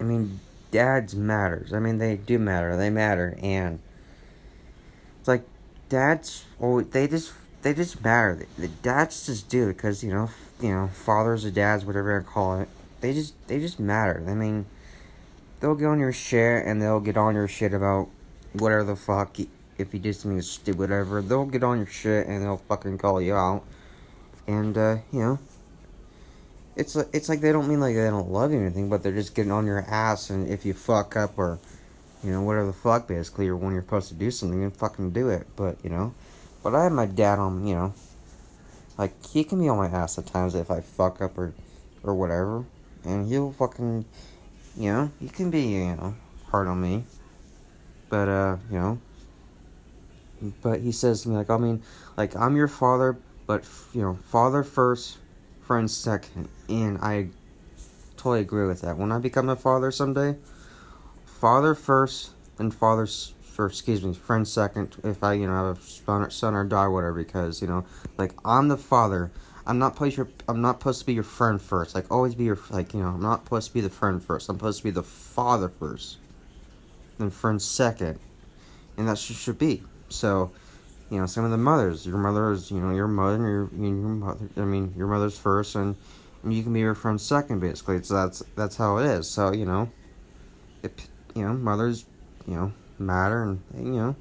I 0.00 0.04
mean, 0.04 0.40
dads 0.70 1.14
matters. 1.14 1.72
I 1.72 1.78
mean, 1.78 1.98
they 1.98 2.16
do 2.16 2.38
matter. 2.38 2.76
They 2.76 2.90
matter, 2.90 3.38
and 3.42 3.80
it's 5.18 5.28
like 5.28 5.44
dads. 5.88 6.44
Oh, 6.60 6.80
they 6.80 7.08
just 7.08 7.32
they 7.62 7.74
just 7.74 8.02
matter. 8.02 8.46
The 8.58 8.68
dads 8.68 9.26
just 9.26 9.48
do 9.48 9.68
because 9.68 10.02
you 10.02 10.12
know, 10.12 10.30
you 10.60 10.70
know, 10.70 10.88
fathers 10.88 11.44
or 11.44 11.50
dads, 11.50 11.84
whatever 11.84 12.20
I 12.20 12.22
call 12.22 12.60
it. 12.60 12.68
They 13.00 13.12
just 13.12 13.34
they 13.48 13.60
just 13.60 13.78
matter. 13.78 14.24
I 14.26 14.34
mean, 14.34 14.66
they'll 15.60 15.74
get 15.74 15.86
on 15.86 16.00
your 16.00 16.12
shit 16.12 16.66
and 16.66 16.80
they'll 16.82 17.00
get 17.00 17.16
on 17.16 17.34
your 17.34 17.48
shit 17.48 17.72
about 17.72 18.08
whatever 18.52 18.84
the 18.84 18.96
fuck 18.96 19.38
if 19.78 19.94
you 19.94 20.00
do 20.00 20.12
something 20.12 20.42
stupid, 20.42 20.78
whatever, 20.78 21.22
they'll 21.22 21.46
get 21.46 21.62
on 21.62 21.78
your 21.78 21.86
shit 21.86 22.26
and 22.26 22.42
they'll 22.42 22.58
fucking 22.68 22.98
call 22.98 23.22
you 23.22 23.34
out. 23.34 23.64
And, 24.46 24.76
uh, 24.76 24.96
you 25.12 25.20
know, 25.20 25.38
it's, 26.76 26.96
like 26.96 27.08
it's 27.12 27.28
like 27.28 27.40
they 27.40 27.52
don't 27.52 27.68
mean 27.68 27.80
like 27.80 27.94
they 27.94 28.08
don't 28.08 28.30
love 28.30 28.52
you 28.52 28.58
or 28.58 28.62
anything, 28.62 28.88
but 28.88 29.02
they're 29.02 29.12
just 29.12 29.34
getting 29.34 29.52
on 29.52 29.66
your 29.66 29.80
ass. 29.80 30.30
And 30.30 30.48
if 30.48 30.66
you 30.66 30.74
fuck 30.74 31.16
up 31.16 31.38
or, 31.38 31.58
you 32.22 32.32
know, 32.32 32.42
whatever 32.42 32.66
the 32.66 32.72
fuck, 32.72 33.06
basically, 33.06 33.48
or 33.48 33.56
when 33.56 33.72
you're 33.72 33.82
supposed 33.82 34.08
to 34.08 34.14
do 34.14 34.30
something, 34.30 34.60
you 34.60 34.70
fucking 34.70 35.12
do 35.12 35.28
it. 35.28 35.46
But, 35.56 35.76
you 35.84 35.90
know, 35.90 36.14
but 36.62 36.74
I 36.74 36.84
have 36.84 36.92
my 36.92 37.06
dad 37.06 37.38
on, 37.38 37.66
you 37.66 37.74
know, 37.74 37.94
like, 38.96 39.24
he 39.24 39.44
can 39.44 39.60
be 39.60 39.68
on 39.68 39.76
my 39.76 39.86
ass 39.86 40.18
at 40.18 40.26
times 40.26 40.54
if 40.54 40.70
I 40.70 40.80
fuck 40.80 41.22
up 41.22 41.38
or, 41.38 41.52
or 42.02 42.14
whatever. 42.14 42.64
And 43.04 43.28
he'll 43.28 43.52
fucking, 43.52 44.04
you 44.76 44.92
know, 44.92 45.10
he 45.20 45.28
can 45.28 45.50
be, 45.50 45.62
you 45.62 45.96
know, 45.96 46.16
hard 46.50 46.66
on 46.66 46.80
me. 46.80 47.04
But, 48.08 48.28
uh, 48.28 48.56
you 48.70 48.78
know, 48.78 48.98
but 50.62 50.80
he 50.80 50.92
says 50.92 51.22
to 51.22 51.28
me, 51.28 51.36
like, 51.36 51.50
I 51.50 51.56
mean, 51.56 51.82
like, 52.16 52.34
I'm 52.34 52.56
your 52.56 52.68
father, 52.68 53.16
but, 53.46 53.64
you 53.92 54.02
know, 54.02 54.18
father 54.30 54.62
first, 54.62 55.18
friend 55.62 55.90
second. 55.90 56.48
And 56.68 56.98
I 56.98 57.28
totally 58.16 58.40
agree 58.40 58.66
with 58.66 58.80
that. 58.80 58.96
When 58.96 59.12
I 59.12 59.18
become 59.18 59.48
a 59.48 59.56
father 59.56 59.90
someday, 59.92 60.36
father 61.40 61.74
first 61.74 62.32
and 62.58 62.74
father's 62.74 63.34
or 63.58 63.66
excuse 63.66 64.04
me, 64.04 64.14
friend 64.14 64.46
second 64.46 64.96
if 65.02 65.22
I, 65.24 65.32
you 65.32 65.46
know, 65.48 65.54
have 65.54 65.78
a 65.78 65.82
son, 65.82 66.30
son 66.30 66.54
or 66.54 66.64
daughter, 66.64 66.90
whatever, 66.90 67.14
because, 67.14 67.60
you 67.60 67.66
know, 67.66 67.84
like, 68.16 68.32
I'm 68.44 68.68
the 68.68 68.76
father. 68.76 69.32
I'm 69.66 69.78
not 69.78 69.94
supposed 69.94 70.16
to, 70.16 70.28
I'm 70.46 70.62
not 70.62 70.78
supposed 70.78 71.00
to 71.00 71.06
be 71.06 71.14
your 71.14 71.24
friend 71.24 71.60
first. 71.60 71.94
Like, 71.94 72.10
always 72.10 72.36
be 72.36 72.44
your, 72.44 72.58
like, 72.70 72.94
you 72.94 73.00
know, 73.00 73.08
I'm 73.08 73.20
not 73.20 73.44
supposed 73.44 73.68
to 73.68 73.74
be 73.74 73.80
the 73.80 73.90
friend 73.90 74.22
first. 74.22 74.48
I'm 74.48 74.56
supposed 74.56 74.78
to 74.78 74.84
be 74.84 74.90
the 74.90 75.02
father 75.02 75.68
first. 75.68 76.18
Then 77.18 77.30
friend 77.30 77.60
second. 77.60 78.20
And 78.96 79.08
that 79.08 79.18
should 79.18 79.58
be. 79.58 79.82
So, 80.08 80.52
you 81.10 81.18
know, 81.18 81.26
some 81.26 81.44
of 81.44 81.50
the 81.50 81.58
mothers. 81.58 82.06
Your 82.06 82.18
mother 82.18 82.52
is, 82.52 82.70
you 82.70 82.80
know, 82.80 82.94
your 82.94 83.08
mother, 83.08 83.38
your, 83.38 83.70
your 83.76 83.92
mother, 83.92 84.48
I 84.56 84.60
mean, 84.60 84.94
your 84.96 85.08
mother's 85.08 85.36
first, 85.36 85.74
and, 85.74 85.96
and 86.44 86.54
you 86.54 86.62
can 86.62 86.72
be 86.72 86.80
your 86.80 86.94
friend 86.94 87.20
second, 87.20 87.58
basically. 87.58 88.02
So 88.04 88.14
that's, 88.14 88.42
that's 88.54 88.76
how 88.76 88.98
it 88.98 89.06
is. 89.06 89.28
So, 89.28 89.52
you 89.52 89.66
know, 89.66 89.90
if, 90.82 90.92
you 91.38 91.46
know, 91.46 91.54
mothers, 91.54 92.04
you 92.46 92.54
know, 92.54 92.72
matter, 92.98 93.42
and 93.44 93.62
you 93.76 93.92
know, 93.92 94.16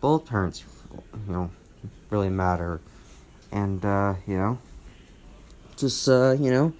both 0.00 0.26
parents, 0.26 0.62
you 1.26 1.32
know, 1.32 1.50
really 2.10 2.28
matter, 2.28 2.80
and 3.50 3.82
uh, 3.84 4.14
you 4.26 4.36
know, 4.36 4.58
just 5.76 6.06
uh, 6.08 6.36
you 6.38 6.50
know, 6.50 6.74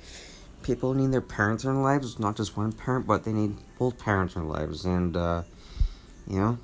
people 0.63 0.93
need 0.93 1.13
their 1.13 1.23
parents 1.23 1.65
in 1.65 1.73
their 1.73 1.83
lives, 1.83 2.19
not 2.19 2.37
just 2.37 2.57
one 2.57 2.73
parent, 2.73 3.07
but 3.07 3.25
they 3.25 3.33
need 3.33 3.57
both 3.79 3.99
parents 3.99 4.37
in 4.37 4.43
their 4.43 4.51
lives, 4.51 4.85
and 4.85 5.17
uh, 5.17 5.43
you 6.29 6.39
know, 6.39 6.59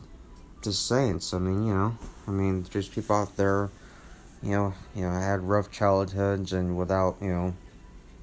just 0.63 0.87
saying. 0.87 1.21
So 1.21 1.39
I 1.39 1.41
mean, 1.41 1.67
you 1.67 1.75
know, 1.75 1.97
I 2.29 2.33
mean, 2.33 2.67
there's 2.71 2.89
people 2.89 3.17
out 3.17 3.35
there, 3.39 3.71
you 4.43 4.51
know, 4.51 4.75
you 4.95 5.03
know, 5.03 5.11
had 5.11 5.41
rough 5.41 5.71
childhoods 5.71 6.53
and 6.53 6.77
without, 6.77 7.17
you 7.23 7.29
know, 7.29 7.55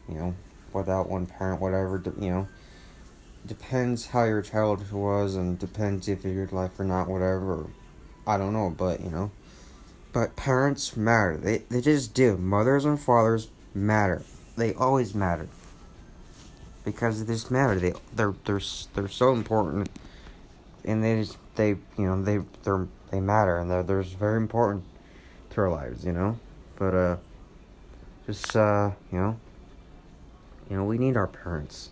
you 0.07 0.15
know, 0.15 0.35
without 0.71 1.09
one 1.09 1.25
parent, 1.25 1.59
whatever, 1.59 1.99
you 2.19 2.29
know 2.29 2.47
depends 3.45 4.07
how 4.07 4.23
your 4.23 4.41
childhood 4.41 4.91
was 4.91 5.35
and 5.35 5.59
depends 5.59 6.07
if 6.07 6.23
you're 6.23 6.47
life 6.47 6.79
or 6.79 6.85
not, 6.85 7.07
whatever. 7.07 7.67
I 8.25 8.37
don't 8.37 8.53
know, 8.53 8.73
but 8.75 9.01
you 9.01 9.09
know. 9.09 9.31
But 10.13 10.35
parents 10.35 10.95
matter. 10.95 11.37
They 11.37 11.59
they 11.69 11.81
just 11.81 12.13
do. 12.13 12.37
Mothers 12.37 12.85
and 12.85 12.99
fathers 12.99 13.49
matter. 13.73 14.23
They 14.55 14.73
always 14.73 15.13
matter. 15.13 15.47
Because 16.85 17.25
they 17.25 17.33
just 17.33 17.51
matter. 17.51 17.79
They 17.79 17.93
they're 18.15 18.35
they're 18.45 18.61
they're 18.93 19.07
so 19.07 19.33
important, 19.33 19.89
and 20.85 21.03
they 21.03 21.21
just 21.21 21.37
they 21.55 21.69
you 21.69 22.05
know 22.05 22.21
they 22.21 22.39
they're 22.63 22.87
they 23.11 23.19
matter 23.19 23.57
and 23.57 23.69
they're 23.69 23.83
they're 23.83 24.03
very 24.03 24.37
important 24.37 24.83
to 25.51 25.61
our 25.61 25.69
lives. 25.69 26.05
You 26.05 26.13
know, 26.13 26.39
but 26.77 26.93
uh, 26.93 27.17
just 28.25 28.55
uh 28.55 28.91
you 29.11 29.17
know, 29.17 29.39
you 30.69 30.77
know 30.77 30.85
we 30.85 30.97
need 30.97 31.17
our 31.17 31.27
parents 31.27 31.89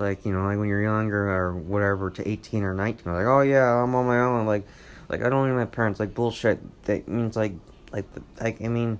like 0.00 0.24
you 0.24 0.32
know 0.32 0.44
like 0.44 0.58
when 0.58 0.68
you're 0.68 0.82
younger 0.82 1.30
or 1.30 1.54
whatever 1.54 2.10
to 2.10 2.26
18 2.28 2.62
or 2.62 2.74
19 2.74 3.12
like 3.12 3.26
oh 3.26 3.40
yeah 3.40 3.82
i'm 3.82 3.94
on 3.94 4.06
my 4.06 4.18
own 4.20 4.46
like 4.46 4.66
like 5.08 5.22
i 5.22 5.28
don't 5.28 5.48
need 5.48 5.54
my 5.54 5.64
parents 5.64 6.00
like 6.00 6.14
bullshit 6.14 6.58
that 6.84 7.08
means 7.08 7.36
like 7.36 7.52
like 7.92 8.04
like 8.40 8.62
i 8.62 8.68
mean 8.68 8.98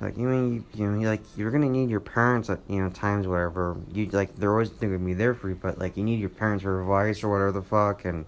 like 0.00 0.16
you 0.16 0.26
mean 0.28 0.54
you, 0.54 0.64
you 0.74 0.90
know 0.90 1.08
like 1.08 1.22
you're 1.36 1.50
gonna 1.50 1.68
need 1.68 1.88
your 1.88 2.00
parents 2.00 2.50
at 2.50 2.60
you 2.68 2.82
know 2.82 2.90
times 2.90 3.26
whatever 3.26 3.76
you 3.92 4.06
like 4.06 4.34
they're 4.36 4.52
always 4.52 4.68
gonna 4.70 4.98
be 4.98 5.14
there 5.14 5.34
for 5.34 5.48
you 5.48 5.54
but 5.54 5.78
like 5.78 5.96
you 5.96 6.04
need 6.04 6.20
your 6.20 6.28
parents 6.28 6.62
for 6.62 6.82
advice 6.82 7.22
or 7.22 7.30
whatever 7.30 7.52
the 7.52 7.62
fuck 7.62 8.04
and 8.04 8.26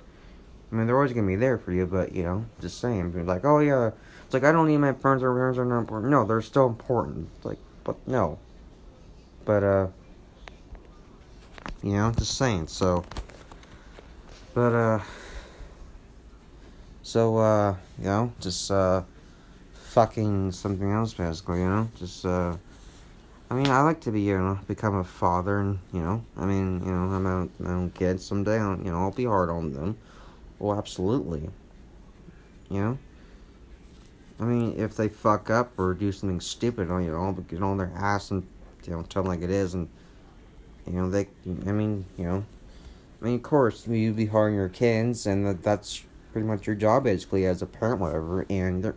I 0.71 0.75
mean 0.75 0.87
they're 0.87 0.97
always 0.97 1.13
gonna 1.13 1.27
be 1.27 1.37
there 1.37 1.59
for 1.59 1.73
you 1.73 1.87
but 1.87 2.15
you 2.15 2.23
know 2.23 2.47
just 2.61 2.81
saying 2.81 3.11
but 3.11 3.27
like 3.27 3.45
oh 3.45 3.59
yeah 3.59 3.91
it's 4.29 4.35
like 4.35 4.45
I 4.45 4.53
don't 4.53 4.69
need 4.69 4.77
my 4.77 4.93
parents 4.93 5.25
or 5.25 5.33
parents 5.35 5.59
are 5.59 5.65
not 5.65 5.79
important. 5.79 6.11
No 6.11 6.27
they're 6.27 6.43
still 6.43 6.67
important 6.67 7.31
like 7.45 7.57
but 7.83 7.97
no. 8.07 8.39
But 9.47 9.63
uh 9.63 9.87
you 11.83 11.93
know, 11.93 12.13
just 12.13 12.37
saying. 12.37 12.69
So, 12.69 13.05
but 14.55 14.73
uh, 14.73 15.01
so 17.03 17.39
uh, 17.39 17.77
you 17.99 18.05
know, 18.05 18.33
just 18.41 18.71
uh, 18.71 19.03
fucking 19.73 20.53
something 20.53 20.91
else 20.91 21.15
basically. 21.15 21.61
You 21.61 21.69
know, 21.69 21.91
just 21.99 22.25
uh. 22.25 22.57
I 23.51 23.55
mean, 23.55 23.69
I 23.69 23.81
like 23.81 24.01
to 24.03 24.13
be, 24.13 24.21
you 24.21 24.37
know, 24.37 24.59
become 24.69 24.95
a 24.97 25.05
father, 25.05 25.61
and 25.61 25.79
you 25.95 26.01
know, 26.01 26.23
I 26.37 26.45
mean, 26.45 26.85
you 26.85 26.93
know, 26.93 27.05
I'm 27.15 27.25
a, 27.25 27.49
my 27.59 27.71
own 27.71 27.91
kid 27.93 28.21
someday. 28.21 28.59
I'll, 28.59 28.77
you 28.77 28.91
know, 28.91 28.99
I'll 28.99 29.11
be 29.11 29.25
hard 29.25 29.49
on 29.49 29.73
them. 29.73 29.97
Well, 30.59 30.77
absolutely. 30.77 31.49
You 32.69 32.81
know. 32.81 32.99
I 34.41 34.45
mean, 34.45 34.79
if 34.79 34.97
they 34.97 35.09
fuck 35.09 35.51
up 35.51 35.73
or 35.79 35.95
do 35.95 36.13
something 36.13 36.41
stupid, 36.41 36.89
you 36.89 37.11
know, 37.11 37.23
I'll 37.23 37.33
get 37.33 37.63
on 37.63 37.79
their 37.79 37.91
ass 37.97 38.31
and 38.31 38.47
you 38.85 38.93
know 38.93 39.03
tell 39.03 39.23
them 39.23 39.33
like 39.33 39.43
it 39.43 39.51
is, 39.51 39.75
and 39.75 39.89
you 40.89 40.95
know, 40.95 41.11
they, 41.11 41.29
I 41.67 41.73
mean, 41.73 42.07
you 42.17 42.25
know, 42.25 42.45
I 43.21 43.25
mean, 43.25 43.35
of 43.35 43.43
course, 43.43 43.87
you'd 43.87 44.17
be 44.17 44.27
hard 44.27 44.53
on 44.53 44.57
your 44.57 44.69
kids, 44.69 45.27
and 45.27 45.47
that, 45.47 45.63
that's 45.63 46.03
pretty 46.33 46.47
much 46.47 46.67
your 46.67 46.77
job, 46.77 47.05
basically, 47.05 47.47
as 47.47 47.61
a 47.61 47.67
parent, 47.67 48.01
whatever. 48.01 48.47
And 48.49 48.95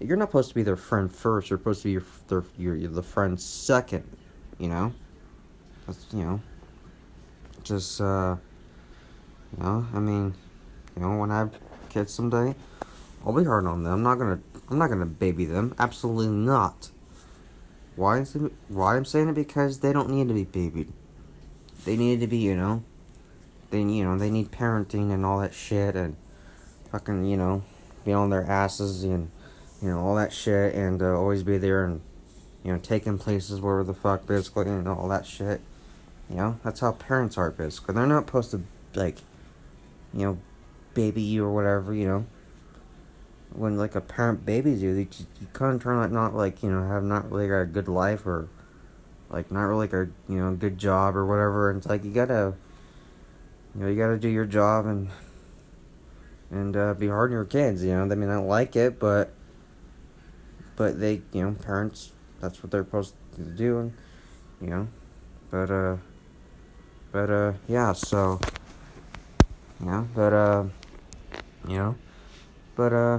you're 0.00 0.16
not 0.16 0.28
supposed 0.28 0.48
to 0.50 0.54
be 0.54 0.62
their 0.62 0.76
friend 0.76 1.12
first. 1.12 1.50
You're 1.50 1.58
supposed 1.58 1.82
to 1.82 1.88
be 1.88 1.92
your, 1.92 2.04
their, 2.28 2.44
your, 2.56 2.76
your 2.76 2.90
the 2.90 3.02
friend 3.02 3.38
second. 3.38 4.04
You 4.58 4.68
know, 4.68 4.94
that's 5.86 6.06
you 6.12 6.22
know, 6.22 6.40
just 7.62 8.00
uh, 8.00 8.36
you 9.52 9.62
know, 9.62 9.86
I 9.92 9.98
mean, 9.98 10.34
you 10.96 11.02
know, 11.02 11.18
when 11.18 11.30
I 11.30 11.38
have 11.38 11.58
kids 11.90 12.12
someday, 12.12 12.54
I'll 13.26 13.32
be 13.32 13.44
hard 13.44 13.66
on 13.66 13.82
them. 13.82 13.92
I'm 13.92 14.02
not 14.02 14.14
gonna, 14.18 14.40
I'm 14.70 14.78
not 14.78 14.88
gonna 14.88 15.06
baby 15.06 15.44
them. 15.44 15.74
Absolutely 15.78 16.28
not. 16.28 16.90
Why 17.96 18.22
why 18.68 18.96
I'm 18.96 19.04
saying 19.04 19.28
it 19.28 19.34
because 19.34 19.80
they 19.80 19.92
don't 19.92 20.10
need 20.10 20.28
to 20.28 20.34
be 20.34 20.44
babied 20.44 20.92
they 21.84 21.96
needed 21.96 22.20
to 22.20 22.26
be, 22.26 22.38
you 22.38 22.54
know, 22.54 22.82
they 23.74 23.80
you 23.80 24.04
know 24.04 24.16
they 24.16 24.30
need 24.30 24.50
parenting 24.50 25.12
and 25.12 25.26
all 25.26 25.40
that 25.40 25.52
shit 25.52 25.96
and 25.96 26.16
fucking 26.90 27.24
you 27.24 27.36
know 27.36 27.62
be 28.04 28.12
on 28.12 28.30
their 28.30 28.44
asses 28.44 29.02
and 29.02 29.30
you 29.82 29.88
know 29.88 29.98
all 29.98 30.14
that 30.14 30.32
shit 30.32 30.74
and 30.74 31.02
uh, 31.02 31.18
always 31.18 31.42
be 31.42 31.58
there 31.58 31.84
and 31.84 32.00
you 32.62 32.72
know 32.72 32.78
taking 32.78 33.18
places 33.18 33.60
wherever 33.60 33.82
the 33.82 33.94
fuck 33.94 34.26
basically 34.26 34.66
and 34.66 34.86
all 34.86 35.08
that 35.08 35.26
shit. 35.26 35.60
You 36.30 36.36
know 36.36 36.60
that's 36.62 36.80
how 36.80 36.92
parents 36.92 37.36
are 37.36 37.50
basically. 37.50 37.94
They're 37.94 38.06
not 38.06 38.26
supposed 38.26 38.52
to 38.52 38.62
like 38.94 39.18
you 40.12 40.26
know 40.26 40.38
baby 40.94 41.22
you 41.22 41.44
or 41.44 41.52
whatever. 41.52 41.92
You 41.92 42.06
know 42.06 42.26
when 43.50 43.76
like 43.76 43.94
a 43.94 44.00
parent 44.00 44.44
babies 44.44 44.82
you, 44.82 44.94
they, 44.94 45.08
you 45.40 45.46
kind 45.52 45.76
of 45.76 45.82
turn 45.82 46.02
out 46.02 46.10
not 46.10 46.34
like 46.34 46.62
you 46.62 46.70
know 46.70 46.86
have 46.86 47.04
not 47.04 47.30
really 47.30 47.48
got 47.48 47.60
a 47.60 47.66
good 47.66 47.88
life 47.88 48.26
or 48.26 48.48
like 49.34 49.50
not 49.50 49.64
really 49.64 49.88
like 49.88 49.92
a 49.92 50.08
you 50.28 50.38
know 50.38 50.54
good 50.54 50.78
job 50.78 51.16
or 51.16 51.26
whatever. 51.26 51.68
And 51.68 51.78
it's 51.78 51.86
like 51.88 52.04
you 52.04 52.12
gotta, 52.12 52.54
you 53.74 53.80
know, 53.80 53.88
you 53.88 53.96
gotta 53.96 54.16
do 54.16 54.28
your 54.28 54.44
job 54.46 54.86
and 54.86 55.10
and 56.50 56.76
uh, 56.76 56.94
be 56.94 57.08
hard 57.08 57.30
on 57.30 57.32
your 57.32 57.44
kids. 57.44 57.82
You 57.82 57.94
know, 57.94 58.02
I 58.02 58.14
mean, 58.14 58.30
I 58.30 58.36
like 58.36 58.76
it, 58.76 59.00
but 59.00 59.32
but 60.76 61.00
they, 61.00 61.22
you 61.32 61.44
know, 61.44 61.52
parents, 61.52 62.12
that's 62.40 62.62
what 62.62 62.70
they're 62.70 62.84
supposed 62.84 63.14
to 63.34 63.42
do, 63.42 63.78
and 63.78 63.92
you 64.60 64.68
know, 64.68 64.88
but 65.50 65.70
uh, 65.70 65.96
but 67.10 67.30
uh, 67.30 67.52
yeah, 67.66 67.92
so. 67.92 68.40
You 69.80 69.86
know, 69.86 70.08
but 70.14 70.32
uh, 70.32 70.64
you 71.66 71.76
know, 71.76 71.96
but 72.76 72.92
uh, 72.92 73.18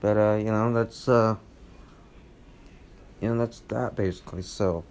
but 0.00 0.16
uh, 0.16 0.34
you 0.34 0.50
know, 0.50 0.74
that's 0.74 1.08
uh 1.08 1.36
you 3.20 3.28
know, 3.28 3.38
that's 3.38 3.60
that 3.68 3.96
basically. 3.96 4.42
So, 4.42 4.84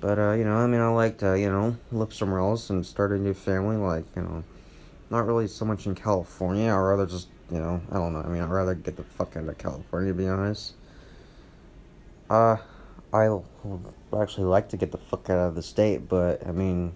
but 0.00 0.18
uh, 0.18 0.32
you 0.32 0.44
know, 0.44 0.56
I 0.56 0.66
mean, 0.66 0.80
I 0.80 0.88
like 0.88 1.18
to, 1.18 1.38
you 1.38 1.48
know, 1.48 1.76
live 1.92 2.12
somewhere 2.12 2.40
else 2.40 2.70
and 2.70 2.84
start 2.84 3.12
a 3.12 3.18
new 3.18 3.34
family. 3.34 3.76
Like, 3.76 4.04
you 4.16 4.22
know, 4.22 4.44
not 5.10 5.26
really 5.26 5.46
so 5.46 5.64
much 5.64 5.86
in 5.86 5.94
California. 5.94 6.70
I'd 6.70 6.76
rather 6.76 7.06
just, 7.06 7.28
you 7.50 7.58
know, 7.58 7.80
I 7.90 7.94
don't 7.94 8.12
know. 8.12 8.20
I 8.20 8.28
mean, 8.28 8.42
I'd 8.42 8.50
rather 8.50 8.74
get 8.74 8.96
the 8.96 9.04
fuck 9.04 9.36
out 9.36 9.48
of 9.48 9.58
California, 9.58 10.12
to 10.12 10.18
be 10.18 10.28
honest. 10.28 10.74
Uh, 12.28 12.56
I 13.12 13.28
actually 14.20 14.46
like 14.46 14.68
to 14.70 14.76
get 14.76 14.90
the 14.90 14.98
fuck 14.98 15.30
out 15.30 15.38
of 15.38 15.54
the 15.54 15.62
state, 15.62 16.08
but 16.08 16.46
I 16.46 16.52
mean, 16.52 16.94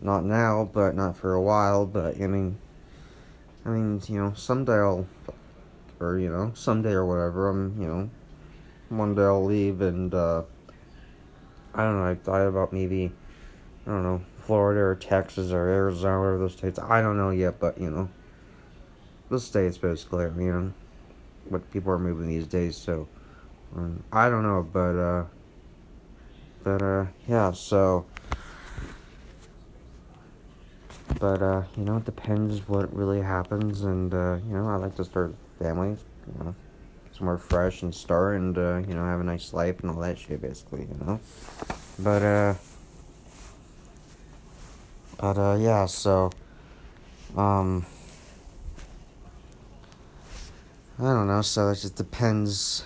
not 0.00 0.24
now, 0.24 0.68
but 0.72 0.94
not 0.94 1.16
for 1.16 1.34
a 1.34 1.40
while. 1.40 1.84
But 1.84 2.20
I 2.20 2.26
mean, 2.26 2.58
I 3.66 3.70
mean, 3.70 4.00
you 4.06 4.18
know, 4.18 4.32
someday 4.34 4.74
I'll, 4.74 5.06
or, 6.00 6.18
you 6.18 6.28
know, 6.28 6.52
someday 6.54 6.92
or 6.92 7.06
whatever, 7.06 7.48
I'm, 7.48 7.80
you 7.80 7.88
know, 7.88 8.10
one 8.98 9.14
day 9.14 9.22
I'll 9.22 9.44
leave 9.44 9.80
and, 9.80 10.14
uh, 10.14 10.42
I 11.74 11.84
don't 11.84 11.98
know, 11.98 12.06
I 12.06 12.14
thought 12.14 12.46
about 12.46 12.72
maybe, 12.72 13.12
I 13.86 13.90
don't 13.90 14.02
know, 14.02 14.22
Florida 14.44 14.80
or 14.80 14.94
Texas 14.94 15.50
or 15.50 15.68
Arizona, 15.68 16.20
whatever 16.20 16.38
those 16.38 16.52
states. 16.52 16.78
I 16.78 17.00
don't 17.02 17.16
know 17.16 17.30
yet, 17.30 17.58
but, 17.58 17.78
you 17.78 17.90
know, 17.90 18.08
the 19.30 19.40
states 19.40 19.78
basically, 19.78 20.24
you 20.24 20.52
know, 20.52 20.72
what 21.48 21.70
people 21.72 21.92
are 21.92 21.98
moving 21.98 22.28
these 22.28 22.46
days, 22.46 22.76
so, 22.76 23.08
um, 23.76 24.02
I 24.12 24.28
don't 24.28 24.42
know, 24.42 24.66
but, 24.70 24.96
uh, 24.96 25.24
but, 26.62 26.82
uh, 26.82 27.06
yeah, 27.26 27.52
so, 27.52 28.06
but, 31.18 31.42
uh, 31.42 31.62
you 31.76 31.84
know, 31.84 31.96
it 31.96 32.04
depends 32.04 32.66
what 32.68 32.94
really 32.94 33.20
happens, 33.20 33.82
and, 33.82 34.14
uh, 34.14 34.38
you 34.46 34.54
know, 34.54 34.68
I 34.68 34.76
like 34.76 34.94
to 34.96 35.04
start 35.04 35.34
families, 35.58 35.98
you 36.26 36.44
know, 36.44 36.54
somewhere 37.16 37.38
fresh 37.38 37.82
and 37.82 37.94
start, 37.94 38.36
and, 38.36 38.58
uh, 38.58 38.78
you 38.88 38.94
know, 38.94 39.04
have 39.04 39.20
a 39.20 39.24
nice 39.24 39.52
life 39.52 39.80
and 39.80 39.90
all 39.90 40.00
that 40.00 40.18
shit, 40.18 40.42
basically, 40.42 40.80
you 40.80 40.96
know, 41.06 41.20
but, 41.98 42.22
uh, 42.22 42.54
but, 45.20 45.38
uh, 45.38 45.56
yeah, 45.58 45.86
so, 45.86 46.30
um, 47.36 47.86
I 50.98 51.04
don't 51.04 51.28
know, 51.28 51.42
so 51.42 51.68
it 51.68 51.76
just 51.76 51.94
depends, 51.94 52.82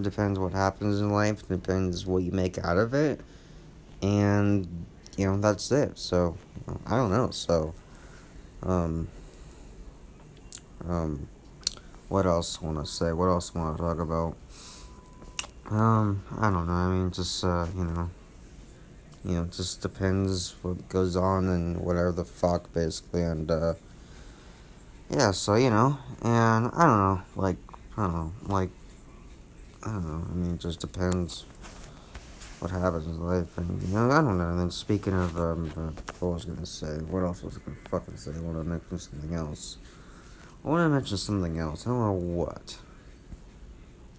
depends 0.00 0.38
what 0.38 0.52
happens 0.52 1.00
in 1.00 1.10
life, 1.10 1.46
depends 1.46 2.06
what 2.06 2.22
you 2.22 2.32
make 2.32 2.56
out 2.58 2.78
of 2.78 2.94
it, 2.94 3.20
and, 4.00 4.86
you 5.18 5.26
know, 5.26 5.36
that's 5.36 5.70
it, 5.70 5.98
so, 5.98 6.38
I 6.86 6.96
don't 6.96 7.10
know, 7.10 7.30
so, 7.30 7.74
um, 8.62 9.08
um, 10.88 11.28
what 12.14 12.26
else 12.26 12.62
want 12.62 12.78
to 12.78 12.86
say, 12.86 13.10
what 13.10 13.26
else 13.26 13.52
want 13.56 13.76
to 13.76 13.82
talk 13.82 13.98
about, 13.98 14.36
um, 15.68 16.22
I 16.38 16.48
don't 16.48 16.68
know, 16.68 16.72
I 16.72 16.88
mean, 16.88 17.10
just, 17.10 17.42
uh, 17.42 17.66
you 17.76 17.82
know, 17.82 18.08
you 19.24 19.34
know, 19.34 19.44
just 19.46 19.82
depends 19.82 20.54
what 20.62 20.88
goes 20.88 21.16
on 21.16 21.48
and 21.48 21.80
whatever 21.80 22.12
the 22.12 22.24
fuck, 22.24 22.72
basically, 22.72 23.22
and, 23.22 23.50
uh, 23.50 23.74
yeah, 25.10 25.32
so, 25.32 25.56
you 25.56 25.70
know, 25.70 25.98
and 26.22 26.70
I 26.72 26.86
don't 26.86 26.98
know, 26.98 27.22
like, 27.34 27.56
I 27.96 28.02
don't 28.02 28.12
know, 28.12 28.32
like, 28.46 28.70
I 29.82 29.90
don't 29.94 30.06
know, 30.06 30.24
I 30.30 30.34
mean, 30.36 30.58
just 30.58 30.78
depends 30.78 31.44
what 32.60 32.70
happens 32.70 33.06
in 33.06 33.18
life, 33.18 33.58
and, 33.58 33.82
you 33.82 33.92
know, 33.92 34.08
I 34.08 34.20
don't 34.20 34.38
know, 34.38 34.50
and 34.50 34.60
then 34.60 34.70
speaking 34.70 35.14
of, 35.14 35.36
um, 35.36 35.72
uh, 35.76 36.00
what 36.20 36.34
was 36.34 36.44
I 36.44 36.50
gonna 36.50 36.64
say, 36.64 36.94
what 37.10 37.24
else 37.24 37.42
was 37.42 37.56
I 37.56 37.60
gonna 37.64 37.76
fucking 37.90 38.18
say, 38.18 38.30
I 38.36 38.40
wanna 38.40 38.62
mention 38.62 39.00
something 39.00 39.34
else, 39.34 39.78
I 40.64 40.68
wanna 40.68 40.88
mention 40.88 41.16
something 41.18 41.58
else, 41.58 41.86
I 41.86 41.90
don't 41.90 42.00
know 42.00 42.12
what, 42.12 42.78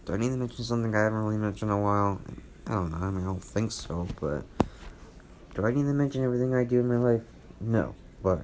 do 0.05 0.13
I 0.13 0.17
need 0.17 0.29
to 0.29 0.38
mention 0.38 0.63
something 0.63 0.93
I 0.95 1.03
haven't 1.03 1.17
really 1.17 1.38
mentioned 1.38 1.71
in 1.71 1.77
a 1.77 1.81
while, 1.81 2.21
I 2.67 2.73
don't 2.73 2.91
know, 2.91 2.97
I 2.97 3.10
mean, 3.10 3.23
I 3.23 3.27
don't 3.27 3.43
think 3.43 3.71
so, 3.71 4.08
but, 4.21 4.43
do 5.55 5.65
I 5.65 5.71
need 5.71 5.84
to 5.84 5.93
mention 5.93 6.23
everything 6.23 6.53
I 6.53 6.65
do 6.65 6.81
in 6.81 6.88
my 6.89 6.97
life? 6.97 7.23
No, 7.62 7.95
but 8.21 8.41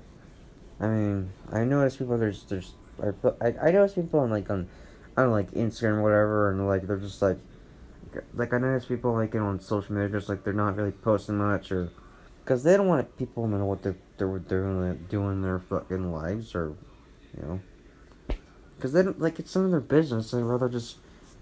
I 0.79 0.87
mean, 0.87 1.33
I 1.51 1.65
notice 1.65 1.97
people. 1.97 2.17
There's, 2.17 2.43
there's, 2.45 2.73
I, 3.41 3.53
I 3.61 3.71
notice 3.71 3.93
people 3.93 4.21
on 4.21 4.31
like 4.31 4.49
on, 4.49 4.69
on 5.17 5.29
like 5.29 5.51
Instagram 5.51 5.97
or 5.97 6.03
whatever, 6.03 6.51
and 6.51 6.65
like 6.65 6.87
they're 6.87 6.97
just 6.97 7.21
like, 7.21 7.37
like 8.33 8.53
I 8.53 8.57
notice 8.57 8.85
people 8.85 9.13
like 9.13 9.35
on 9.35 9.59
social 9.59 9.93
media, 9.93 10.09
just 10.09 10.29
like 10.29 10.43
they're 10.45 10.53
not 10.53 10.77
really 10.77 10.91
posting 10.91 11.37
much, 11.37 11.71
or 11.71 11.89
because 12.39 12.63
they 12.63 12.77
don't 12.77 12.87
want 12.87 13.17
people 13.17 13.43
to 13.43 13.49
know 13.49 13.65
what 13.65 13.83
they're 13.83 13.97
they're 14.17 14.33
uh, 14.33 14.39
doing 14.39 15.05
doing 15.09 15.31
in 15.33 15.41
their 15.41 15.59
fucking 15.59 16.11
lives, 16.11 16.55
or 16.55 16.75
you 17.35 17.43
know, 17.43 17.59
because 18.81 18.93
they 18.93 19.03
don't 19.03 19.21
like 19.21 19.37
it's 19.37 19.55
none 19.55 19.65
of 19.65 19.71
their 19.71 19.79
business. 19.79 20.31
They'd 20.31 20.41
rather 20.41 20.67
just 20.67 20.97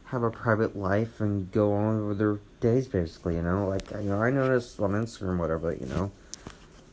have 0.08 0.23
a 0.23 0.30
private 0.30 0.75
life 0.75 1.21
and 1.21 1.49
go 1.54 1.71
on 1.71 2.06
with 2.10 2.17
their 2.17 2.39
days, 2.60 2.89
basically. 2.89 3.36
You 3.36 3.43
know, 3.43 3.65
like 3.65 3.89
you 3.91 4.10
know, 4.10 4.21
I 4.21 4.30
noticed 4.30 4.78
on 4.82 4.91
Instagram, 4.91 5.38
whatever. 5.38 5.71
But 5.71 5.80
You 5.80 5.88
know, 5.88 6.12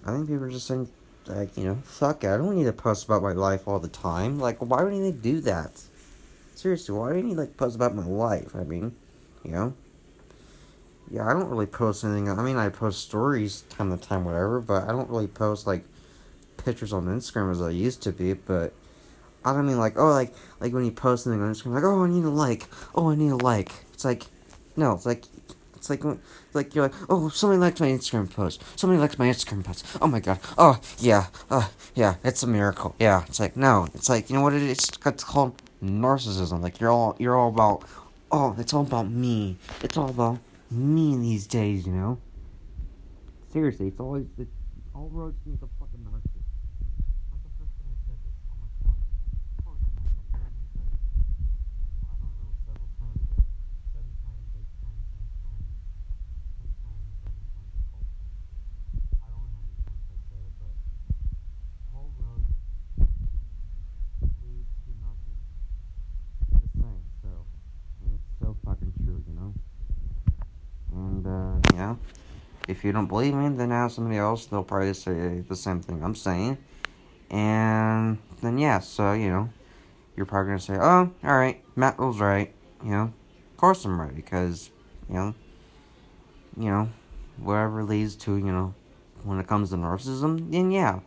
I 0.04 0.12
think 0.12 0.28
people 0.28 0.44
are 0.44 0.50
just 0.50 0.68
saying, 0.68 0.88
like, 1.26 1.56
you 1.56 1.64
know, 1.64 1.78
fuck 1.82 2.22
it. 2.22 2.28
I 2.28 2.36
don't 2.36 2.54
need 2.54 2.64
to 2.64 2.72
post 2.72 3.06
about 3.06 3.22
my 3.22 3.32
life 3.32 3.66
all 3.66 3.80
the 3.80 3.88
time. 3.88 4.38
Like, 4.38 4.58
why 4.58 4.84
would 4.84 4.92
they 4.92 5.10
do 5.10 5.40
that? 5.40 5.82
Seriously, 6.54 6.94
why 6.94 7.10
do 7.10 7.18
you 7.18 7.24
need 7.24 7.36
like 7.36 7.56
post 7.56 7.74
about 7.74 7.96
my 7.96 8.06
life? 8.06 8.54
I 8.54 8.62
mean, 8.62 8.94
you 9.44 9.50
know. 9.50 9.74
Yeah, 11.10 11.28
I 11.28 11.32
don't 11.32 11.48
really 11.48 11.66
post 11.66 12.04
anything. 12.04 12.28
I 12.28 12.42
mean, 12.42 12.56
I 12.56 12.68
post 12.68 13.00
stories 13.00 13.62
time 13.68 13.96
to 13.96 14.04
time, 14.04 14.24
whatever, 14.24 14.60
but 14.60 14.84
I 14.84 14.92
don't 14.92 15.10
really 15.10 15.28
post 15.28 15.66
like 15.66 15.84
pictures 16.56 16.92
on 16.92 17.06
Instagram 17.06 17.50
as 17.50 17.60
I 17.60 17.70
used 17.70 18.02
to 18.02 18.12
be. 18.12 18.32
But 18.32 18.72
I 19.46 19.52
don't 19.52 19.66
mean 19.66 19.78
like, 19.78 19.96
oh, 19.96 20.08
like, 20.08 20.34
like 20.58 20.72
when 20.72 20.84
you 20.84 20.90
post 20.90 21.22
something 21.22 21.40
on 21.40 21.54
Instagram, 21.54 21.74
like, 21.74 21.84
oh, 21.84 22.02
I 22.02 22.08
need 22.08 22.24
a 22.24 22.28
like, 22.28 22.66
oh, 22.96 23.10
I 23.10 23.14
need 23.14 23.30
a 23.30 23.36
like. 23.36 23.70
It's 23.94 24.04
like, 24.04 24.26
no, 24.76 24.92
it's 24.92 25.06
like, 25.06 25.24
it's 25.76 25.88
like, 25.88 26.04
it's 26.04 26.54
like 26.56 26.74
you're 26.74 26.88
like, 26.88 26.94
oh, 27.08 27.28
somebody 27.28 27.60
liked 27.60 27.80
my 27.80 27.86
Instagram 27.86 28.28
post. 28.28 28.60
Somebody 28.76 29.00
liked 29.00 29.20
my 29.20 29.28
Instagram 29.28 29.62
post. 29.64 29.86
Oh 30.02 30.08
my 30.08 30.18
god. 30.18 30.40
Oh 30.58 30.80
yeah. 30.98 31.26
Oh 31.48 31.70
yeah. 31.94 32.16
It's 32.24 32.42
a 32.42 32.48
miracle. 32.48 32.96
Yeah. 32.98 33.22
It's 33.28 33.38
like 33.38 33.56
no. 33.56 33.86
It's 33.94 34.08
like 34.08 34.28
you 34.28 34.34
know 34.34 34.42
what 34.42 34.52
it 34.52 34.62
is. 34.62 34.90
It's 35.04 35.24
called 35.24 35.62
narcissism. 35.80 36.60
Like 36.60 36.80
you're 36.80 36.90
all 36.90 37.14
you're 37.20 37.36
all 37.36 37.50
about. 37.50 37.84
Oh, 38.32 38.56
it's 38.58 38.74
all 38.74 38.82
about 38.82 39.08
me. 39.08 39.58
It's 39.82 39.96
all 39.96 40.10
about 40.10 40.38
me 40.72 41.16
these 41.16 41.46
days. 41.46 41.86
You 41.86 41.92
know. 41.92 42.18
Seriously, 43.52 43.88
it's 43.88 44.00
always 44.00 44.26
the 44.36 44.48
all 44.92 45.08
roads 45.12 45.36
lead 45.46 45.60
to 45.60 45.68
you 72.86 72.92
don't 72.92 73.06
believe 73.06 73.34
me, 73.34 73.48
then 73.48 73.72
ask 73.72 73.96
somebody 73.96 74.16
else. 74.16 74.46
They'll 74.46 74.62
probably 74.62 74.94
say 74.94 75.40
the 75.40 75.56
same 75.56 75.80
thing 75.80 76.02
I'm 76.02 76.14
saying. 76.14 76.58
And 77.30 78.18
then, 78.40 78.58
yeah, 78.58 78.78
so, 78.78 79.12
you 79.12 79.28
know, 79.28 79.50
you're 80.16 80.26
probably 80.26 80.50
going 80.50 80.58
to 80.58 80.64
say, 80.64 80.78
oh, 80.80 81.10
alright, 81.24 81.62
Matt 81.74 81.98
was 81.98 82.20
right. 82.20 82.54
You 82.84 82.90
know, 82.90 83.02
of 83.02 83.56
course 83.56 83.84
I'm 83.84 84.00
right, 84.00 84.14
because, 84.14 84.70
you 85.08 85.16
know, 85.16 85.34
you 86.56 86.70
know, 86.70 86.88
whatever 87.38 87.82
leads 87.82 88.14
to, 88.16 88.36
you 88.36 88.52
know, 88.52 88.74
when 89.24 89.40
it 89.40 89.46
comes 89.48 89.70
to 89.70 89.76
narcissism, 89.76 90.52
then 90.52 90.70
yeah, 90.70 91.00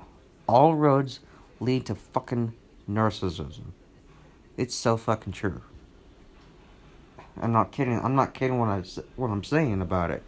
all 0.48 0.76
roads 0.76 1.22
lead 1.60 1.86
to 1.86 1.96
fucking 1.96 2.54
narcissism. 2.90 3.72
It's 4.58 4.76
so 4.76 4.98
fucking 4.98 5.34
true. 5.34 5.62
I'm 7.42 7.54
not 7.54 7.72
kidding. 7.72 7.98
I'm 8.04 8.16
not 8.16 8.34
kidding 8.34 8.60
when 8.60 8.70
I 8.70 8.84
what 9.16 9.30
I'm 9.30 9.46
saying 9.46 9.82
about 9.82 10.12
it 10.12 10.22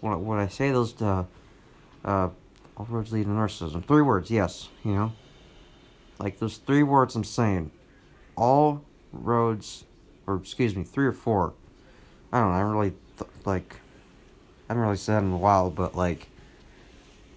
when 0.00 0.38
I 0.38 0.48
say 0.48 0.70
those, 0.70 1.00
uh, 1.02 1.24
uh, 2.04 2.28
all 2.76 2.86
roads 2.88 3.12
lead 3.12 3.24
to 3.24 3.30
narcissism. 3.30 3.84
Three 3.84 4.02
words, 4.02 4.30
yes, 4.30 4.68
you 4.84 4.92
know. 4.92 5.12
Like, 6.18 6.38
those 6.38 6.58
three 6.58 6.82
words 6.82 7.14
I'm 7.16 7.24
saying. 7.24 7.70
All 8.36 8.84
roads, 9.12 9.84
or 10.26 10.36
excuse 10.36 10.76
me, 10.76 10.84
three 10.84 11.06
or 11.06 11.12
four. 11.12 11.54
I 12.32 12.40
don't 12.40 12.50
know, 12.50 12.56
I 12.56 12.60
really, 12.60 12.92
th- 13.18 13.30
like, 13.44 13.76
I 14.68 14.74
haven't 14.74 14.82
really 14.82 14.96
said 14.96 15.22
in 15.22 15.32
a 15.32 15.36
while, 15.36 15.70
but, 15.70 15.94
like, 15.94 16.28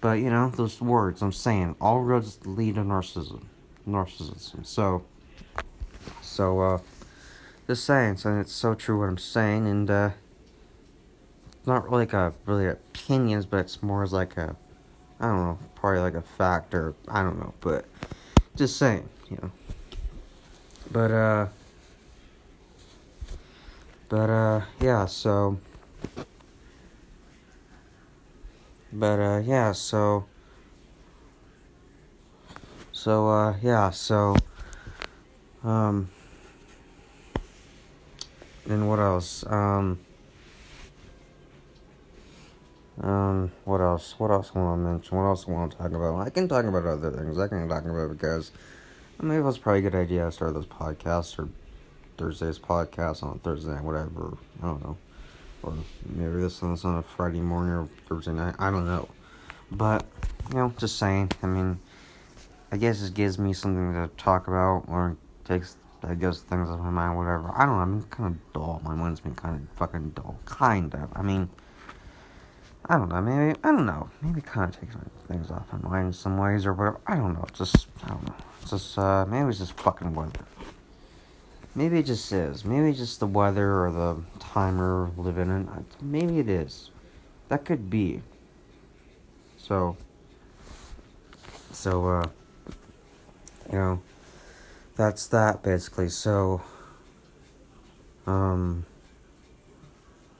but, 0.00 0.18
you 0.18 0.30
know, 0.30 0.50
those 0.50 0.80
words 0.80 1.22
I'm 1.22 1.32
saying. 1.32 1.76
All 1.80 2.00
roads 2.00 2.38
lead 2.44 2.74
to 2.74 2.82
narcissism. 2.82 3.44
Narcissism. 3.88 4.66
So, 4.66 5.04
so, 6.20 6.60
uh, 6.60 6.78
just 7.66 7.84
saying, 7.84 8.18
so 8.18 8.38
it's 8.38 8.52
so 8.52 8.74
true 8.74 9.00
what 9.00 9.08
I'm 9.08 9.18
saying, 9.18 9.66
and, 9.66 9.90
uh, 9.90 10.10
not 11.66 11.84
really 11.84 12.02
like 12.02 12.12
a 12.12 12.32
really 12.46 12.66
opinions, 12.66 13.46
but 13.46 13.58
it's 13.58 13.82
more 13.82 14.02
as 14.02 14.12
like 14.12 14.36
a 14.36 14.56
I 15.20 15.26
don't 15.26 15.36
know, 15.36 15.58
probably 15.76 16.00
like 16.00 16.14
a 16.14 16.22
fact 16.22 16.74
or 16.74 16.94
I 17.08 17.22
don't 17.22 17.38
know, 17.38 17.54
but 17.60 17.84
just 18.56 18.76
saying, 18.76 19.08
you 19.30 19.38
know. 19.40 19.52
But 20.90 21.10
uh 21.10 21.46
but 24.08 24.28
uh 24.28 24.60
yeah, 24.80 25.06
so 25.06 25.58
but 28.92 29.20
uh 29.20 29.42
yeah, 29.44 29.72
so 29.72 30.26
so 32.90 33.28
uh 33.28 33.54
yeah, 33.62 33.90
so 33.90 34.34
um 35.62 36.10
and 38.68 38.88
what 38.88 38.98
else? 38.98 39.44
Um 39.46 40.00
um, 43.02 43.50
what 43.64 43.80
else? 43.80 44.14
What 44.18 44.30
else 44.30 44.52
I 44.54 44.60
want 44.60 44.78
to 44.78 44.90
mention? 44.90 45.16
What 45.16 45.24
else 45.24 45.48
I 45.48 45.50
want 45.50 45.72
to 45.72 45.78
talk 45.78 45.92
about? 45.92 46.20
I 46.20 46.30
can 46.30 46.48
talk 46.48 46.64
about 46.64 46.86
other 46.86 47.10
things. 47.10 47.38
I 47.38 47.48
can 47.48 47.68
talk 47.68 47.84
about 47.84 48.10
because 48.10 48.52
maybe 49.20 49.40
it 49.40 49.44
was 49.44 49.58
probably 49.58 49.80
a 49.80 49.82
good 49.90 49.94
idea 49.94 50.24
to 50.24 50.32
start 50.32 50.54
this 50.54 50.66
podcast 50.66 51.38
or 51.38 51.48
Thursday's 52.16 52.58
podcast 52.60 53.24
on 53.24 53.40
Thursday, 53.40 53.72
whatever. 53.72 54.36
I 54.62 54.66
don't 54.66 54.84
know. 54.84 54.96
Or 55.64 55.74
maybe 56.06 56.40
this 56.40 56.62
one's 56.62 56.84
on 56.84 56.98
a 56.98 57.02
Friday 57.02 57.40
morning 57.40 57.74
or 57.74 57.88
Thursday 58.08 58.32
night. 58.32 58.54
I 58.58 58.70
don't 58.70 58.86
know. 58.86 59.08
But, 59.70 60.06
you 60.50 60.56
know, 60.56 60.72
just 60.78 60.98
saying. 60.98 61.32
I 61.42 61.46
mean, 61.46 61.80
I 62.70 62.76
guess 62.76 63.02
it 63.02 63.14
gives 63.14 63.38
me 63.38 63.52
something 63.52 63.94
to 63.94 64.10
talk 64.16 64.46
about 64.46 64.84
or 64.86 65.16
takes, 65.44 65.76
I 66.04 66.14
guess, 66.14 66.40
things 66.40 66.68
off 66.68 66.78
my 66.78 66.90
mind, 66.90 67.16
whatever. 67.16 67.50
I 67.56 67.66
don't 67.66 67.76
know. 67.76 67.82
I'm 67.82 68.02
kind 68.04 68.34
of 68.34 68.52
dull. 68.52 68.80
My 68.84 68.94
mind's 68.94 69.20
been 69.20 69.34
kind 69.34 69.56
of 69.56 69.76
fucking 69.78 70.10
dull. 70.10 70.38
Kind 70.44 70.94
of. 70.94 71.08
I 71.14 71.22
mean, 71.22 71.48
I 72.92 72.98
don't 72.98 73.08
know. 73.08 73.22
Maybe, 73.22 73.58
I 73.64 73.72
don't 73.72 73.86
know. 73.86 74.10
Maybe 74.20 74.42
kind 74.42 74.68
of 74.68 74.78
takes 74.78 74.94
things 75.26 75.50
off 75.50 75.72
my 75.72 75.78
mind 75.88 76.06
in 76.08 76.12
some 76.12 76.36
ways 76.36 76.66
or 76.66 76.74
whatever. 76.74 77.00
I 77.06 77.16
don't 77.16 77.32
know. 77.32 77.46
Just, 77.54 77.86
I 78.04 78.08
don't 78.08 78.26
know. 78.26 78.34
It's 78.60 78.70
just, 78.70 78.98
uh, 78.98 79.24
maybe 79.24 79.48
it's 79.48 79.60
just 79.60 79.72
fucking 79.80 80.12
weather. 80.12 80.44
Maybe 81.74 82.00
it 82.00 82.02
just 82.04 82.30
is. 82.30 82.66
Maybe 82.66 82.90
it's 82.90 82.98
just 82.98 83.18
the 83.18 83.26
weather 83.26 83.82
or 83.82 83.90
the 83.90 84.22
time 84.40 84.76
we're 84.76 85.08
living 85.16 85.48
in. 85.48 85.86
Maybe 86.02 86.38
it 86.38 86.50
is. 86.50 86.90
That 87.48 87.64
could 87.64 87.88
be. 87.88 88.20
So, 89.56 89.96
so, 91.72 92.06
uh, 92.06 92.28
you 93.72 93.78
know, 93.78 94.02
that's 94.96 95.26
that 95.28 95.62
basically. 95.62 96.10
So, 96.10 96.60
um, 98.26 98.84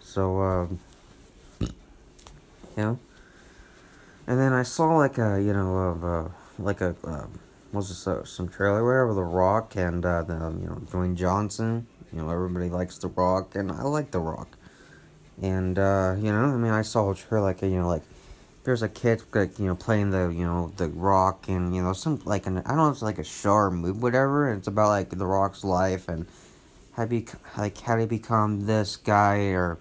so, 0.01 0.69
you 0.71 0.79
know, 2.77 2.99
and 4.27 4.39
then 4.39 4.53
I 4.53 4.63
saw 4.63 4.97
like 4.97 5.19
a, 5.19 5.41
you 5.43 5.53
know, 5.53 5.77
of, 5.77 6.05
uh, 6.05 6.29
like 6.59 6.81
a, 6.81 6.95
um, 7.05 7.41
was 7.73 7.89
this 7.89 8.07
uh, 8.07 8.25
some 8.25 8.49
trailer 8.49 8.85
where 8.85 9.13
The 9.15 9.23
Rock 9.23 9.77
and 9.77 10.05
uh, 10.05 10.23
the 10.23 10.35
you 10.35 10.67
know 10.67 10.83
Dwayne 10.91 11.17
Johnson. 11.17 11.87
You 12.13 12.21
know 12.21 12.31
everybody 12.31 12.69
likes 12.69 12.99
The 12.99 13.09
Rock, 13.09 13.55
and 13.55 13.73
I 13.73 13.83
like 13.83 14.11
The 14.11 14.21
Rock. 14.21 14.59
And 15.41 15.79
uh, 15.79 16.17
you 16.19 16.31
know, 16.31 16.45
I 16.45 16.57
mean, 16.57 16.73
I 16.73 16.83
saw 16.83 17.11
a 17.11 17.15
trailer 17.15 17.47
like 17.47 17.63
you 17.63 17.81
know 17.81 17.89
like 17.89 18.03
there's 18.65 18.83
a 18.83 18.89
kid 18.89 19.23
like 19.35 19.59
you 19.59 19.67
know 19.67 19.75
playing 19.75 20.11
the 20.11 20.29
you 20.29 20.45
know 20.45 20.73
the 20.77 20.89
Rock, 20.89 21.49
and 21.49 21.75
you 21.75 21.83
know 21.83 21.95
some 21.95 22.21
like 22.25 22.47
an 22.47 22.59
I 22.59 22.69
don't 22.69 22.77
know 22.77 22.91
it's 22.91 23.03
like 23.03 23.19
a 23.19 23.49
or 23.49 23.71
movie 23.71 23.99
whatever. 23.99 24.51
And 24.51 24.59
it's 24.59 24.69
about 24.69 24.89
like 24.89 25.11
The 25.11 25.27
Rock's 25.27 25.65
life 25.65 26.09
and 26.09 26.27
how 26.93 27.07
be 27.07 27.27
like 27.57 27.81
how 27.81 27.97
to 27.97 28.07
become 28.07 28.67
this 28.67 28.97
guy 28.97 29.47
or 29.53 29.79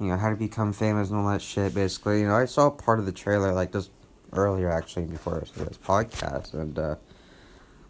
you 0.00 0.06
know 0.06 0.16
how 0.16 0.30
to 0.30 0.36
become 0.36 0.72
famous 0.72 1.10
and 1.10 1.18
all 1.18 1.28
that 1.28 1.42
shit. 1.42 1.74
Basically, 1.74 2.20
you 2.20 2.28
know, 2.28 2.34
I 2.34 2.44
saw 2.44 2.70
part 2.70 2.98
of 2.98 3.06
the 3.06 3.12
trailer 3.12 3.52
like 3.52 3.72
just 3.72 3.90
earlier 4.32 4.70
actually 4.70 5.06
before 5.06 5.40
this 5.56 5.78
podcast 5.78 6.54
and. 6.54 6.78
uh 6.78 6.96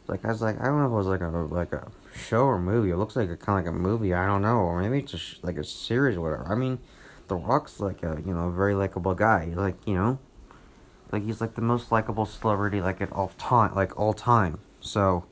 like 0.08 0.24
I 0.24 0.28
was 0.28 0.40
like, 0.40 0.60
I 0.60 0.66
don't 0.66 0.78
know 0.78 0.86
if 0.86 0.92
it 0.92 0.94
was 0.94 1.06
like 1.06 1.20
a 1.20 1.26
like 1.26 1.72
a 1.72 1.90
show 2.14 2.44
or 2.44 2.60
movie. 2.60 2.90
It 2.90 2.96
looks 2.96 3.16
like 3.16 3.28
a 3.28 3.36
kind 3.36 3.58
of 3.58 3.64
like 3.64 3.74
a 3.74 3.76
movie. 3.76 4.14
I 4.14 4.26
don't 4.26 4.42
know, 4.42 4.58
or 4.58 4.80
maybe 4.80 4.98
it's 4.98 5.12
just 5.12 5.42
like 5.42 5.56
a 5.56 5.64
series 5.64 6.16
or 6.16 6.20
whatever. 6.20 6.46
I 6.50 6.54
mean, 6.54 6.78
The 7.28 7.36
Rock's 7.36 7.80
like 7.80 8.02
a 8.02 8.22
you 8.24 8.32
know 8.32 8.48
a 8.48 8.52
very 8.52 8.74
likable 8.74 9.14
guy. 9.14 9.52
Like 9.54 9.76
you 9.86 9.94
know, 9.94 10.18
like 11.10 11.24
he's 11.24 11.40
like 11.40 11.54
the 11.54 11.60
most 11.60 11.90
likable 11.90 12.24
celebrity 12.26 12.80
like 12.80 13.00
at 13.00 13.12
all 13.12 13.32
time, 13.36 13.74
like 13.74 13.98
all 13.98 14.12
time. 14.12 14.60
So, 14.80 15.24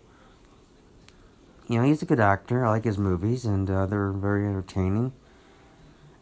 you 1.69 1.79
know, 1.79 1.87
he's 1.87 2.03
a 2.03 2.07
good 2.07 2.21
actor. 2.21 2.65
I 2.65 2.71
like 2.71 2.85
his 2.85 2.99
movies, 2.99 3.45
and 3.45 3.71
uh, 3.71 3.87
they're 3.87 4.11
very 4.11 4.45
entertaining. 4.47 5.13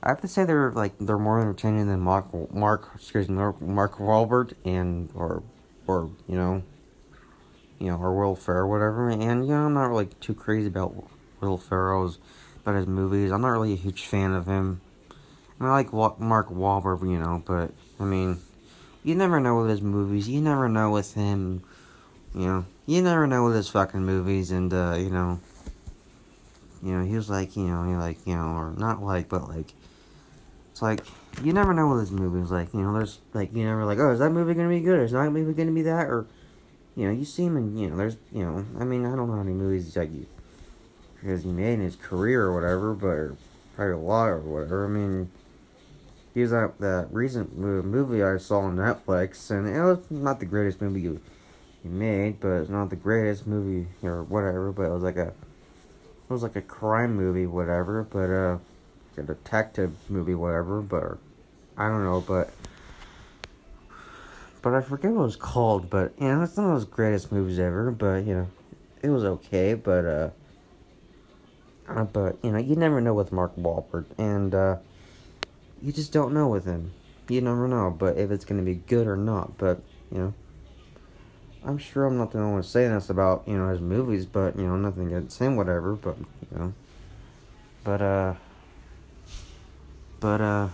I 0.03 0.09
have 0.09 0.21
to 0.23 0.29
say 0.29 0.45
they're 0.45 0.73
like 0.73 0.95
they're 0.99 1.19
more 1.19 1.41
entertaining 1.41 1.87
than 1.87 2.01
Mark 2.01 2.53
Mark 2.53 2.91
excuse 2.95 3.29
me 3.29 3.37
Mark 3.37 3.99
Wahlberg 3.99 4.55
and 4.65 5.11
or 5.15 5.43
or 5.87 6.11
you 6.27 6.37
know 6.37 6.62
you 7.83 7.88
know, 7.88 7.97
or 7.97 8.15
Will 8.15 8.37
Ferrell, 8.37 8.71
whatever. 8.71 9.09
And, 9.09 9.45
you 9.45 9.53
know, 9.53 9.67
I'm 9.67 9.75
not 9.75 9.87
really 9.87 10.07
too 10.21 10.35
crazy 10.35 10.69
about 10.69 10.95
Will 11.41 11.59
Ferrell's, 11.59 12.19
about 12.62 12.77
his 12.77 12.87
movies. 12.87 13.33
I'm 13.33 13.41
not 13.41 13.49
really 13.49 13.73
a 13.73 13.77
huge 13.77 14.07
fan 14.07 14.33
of 14.33 14.47
him. 14.47 14.81
I, 15.61 15.67
I 15.67 15.71
like 15.71 15.93
Mark 15.93 16.49
Wahlberg, 16.49 17.03
you 17.03 17.19
know, 17.19 17.43
but, 17.45 17.73
I 17.99 18.05
mean, 18.05 18.38
you 19.03 19.17
never 19.17 19.41
know 19.41 19.61
with 19.61 19.71
his 19.71 19.83
movies. 19.83 20.29
You 20.29 20.41
never 20.41 20.69
know 20.69 20.93
with 20.93 21.15
him, 21.15 21.65
you 22.33 22.47
know. 22.47 22.65
You 22.87 23.03
never 23.03 23.27
know 23.27 23.47
with 23.47 23.57
his 23.57 23.69
fucking 23.69 24.05
movies, 24.05 24.53
and, 24.53 24.73
uh, 24.73 24.95
you 24.97 25.11
know, 25.11 25.41
you 26.85 26.93
know, 26.93 27.05
he 27.05 27.17
was 27.17 27.29
like, 27.29 27.57
you 27.57 27.65
know, 27.65 27.85
he 27.85 27.95
like, 27.97 28.19
you 28.27 28.37
know, 28.37 28.55
or 28.55 28.75
not 28.77 29.03
like, 29.03 29.29
but 29.29 29.49
like, 29.49 29.73
like, 30.83 31.01
you 31.42 31.53
never 31.53 31.73
know 31.73 31.88
with 31.88 32.01
his 32.01 32.11
movies. 32.11 32.51
Like, 32.51 32.75
you 32.75 32.83
know, 32.83 32.92
there's, 32.92 33.21
like, 33.33 33.55
you 33.55 33.64
never 33.64 33.85
like, 33.85 33.99
oh, 33.99 34.11
is 34.11 34.18
that 34.18 34.31
movie 34.31 34.53
gonna 34.55 34.68
be 34.68 34.81
good? 34.81 34.99
Or 34.99 35.05
is 35.05 35.12
that 35.12 35.31
movie 35.31 35.55
gonna 35.55 35.73
be 35.73 35.83
that? 35.83 36.09
Or, 36.09 36.27
you 36.97 37.07
know, 37.07 37.12
you 37.12 37.25
see 37.25 37.45
him 37.45 37.57
in, 37.57 37.79
you 37.79 37.88
know, 37.88 37.97
there's, 37.97 38.16
you 38.33 38.45
know, 38.45 38.66
I 38.79 38.85
mean, 38.85 39.07
I 39.07 39.16
don't 39.16 39.29
know 39.29 39.37
how 39.37 39.42
many 39.42 39.57
movies 39.57 39.97
like 39.97 40.12
you, 40.12 40.27
because 41.21 41.45
he 41.45 41.51
made 41.51 41.75
in 41.75 41.81
his 41.81 41.97
career 41.97 42.42
or 42.42 42.55
whatever, 42.55 42.92
but 42.92 43.37
probably 43.77 43.95
a 43.95 43.99
lot 43.99 44.29
or 44.29 44.40
whatever. 44.40 44.85
I 44.85 44.88
mean, 44.88 45.31
he 46.35 46.40
was 46.40 46.51
that 46.51 46.79
that 46.81 47.09
recent 47.11 47.57
movie 47.57 48.23
I 48.23 48.38
saw 48.38 48.61
on 48.61 48.77
Netflix, 48.77 49.51
and 49.51 49.68
it 49.68 49.81
was 49.83 49.99
not 50.11 50.40
the 50.40 50.47
greatest 50.47 50.81
movie 50.81 51.01
he, 51.01 51.18
he 51.83 51.88
made, 51.88 52.40
but 52.40 52.49
it's 52.49 52.71
not 52.71 52.90
the 52.90 52.97
greatest 52.97 53.47
movie 53.47 53.88
or 54.03 54.23
whatever. 54.23 54.73
But 54.73 54.85
it 54.85 54.92
was 54.92 55.03
like 55.03 55.16
a, 55.16 55.29
it 55.29 56.31
was 56.31 56.42
like 56.42 56.57
a 56.57 56.62
crime 56.62 57.14
movie, 57.14 57.47
whatever. 57.47 58.03
But 58.03 58.31
uh, 58.31 58.59
a 59.18 59.22
detective 59.22 59.92
movie, 60.09 60.35
whatever. 60.35 60.81
But 60.81 61.18
I 61.77 61.88
don't 61.88 62.05
know, 62.05 62.20
but 62.27 62.51
but 64.62 64.75
I 64.75 64.81
forget 64.81 65.11
what 65.11 65.22
it 65.22 65.25
was 65.25 65.37
called. 65.37 65.90
But 65.90 66.12
you 66.18 66.29
know, 66.29 66.42
it's 66.42 66.57
not 66.57 66.72
those 66.72 66.85
greatest 66.85 67.33
movies 67.33 67.59
ever. 67.59 67.90
But 67.90 68.25
you 68.25 68.35
know, 68.35 68.48
it 69.03 69.09
was 69.11 69.25
okay. 69.25 69.75
But 69.75 70.05
uh, 70.05 70.31
uh 71.88 72.05
but 72.05 72.38
you 72.42 72.53
know, 72.53 72.59
you 72.59 72.77
never 72.77 73.01
know 73.01 73.14
with 73.14 73.33
Mark 73.33 73.55
Wahlberg, 73.57 74.07
and 74.16 74.55
uh, 74.55 74.77
you 75.83 75.92
just 75.92 76.12
don't 76.12 76.33
know 76.33 76.48
with 76.48 76.64
him. 76.64 76.92
You 77.29 77.40
never 77.40 77.66
know, 77.66 77.94
but 77.96 78.18
if 78.18 78.31
it's 78.31 78.44
gonna 78.44 78.62
be 78.62 78.75
good 78.75 79.07
or 79.07 79.16
not. 79.16 79.59
But 79.59 79.81
you 80.11 80.18
know, 80.18 80.35
I'm 81.64 81.79
sure 81.79 82.07
I'm 82.07 82.18
not 82.18 82.33
the 82.33 82.38
only 82.38 82.53
one 82.55 82.62
saying 82.62 82.92
this 82.92 83.11
about 83.11 83.44
you 83.46 83.57
know 83.57 83.68
his 83.68 83.81
movies. 83.81 84.27
But 84.27 84.57
you 84.57 84.66
know, 84.66 84.77
nothing 84.77 85.09
against 85.09 85.38
him, 85.38 85.57
whatever. 85.57 85.94
But 85.94 86.18
you 86.18 86.59
know, 86.59 86.75
but 87.85 88.03
uh, 88.03 88.35
but 90.22 90.40
uh, 90.40 90.68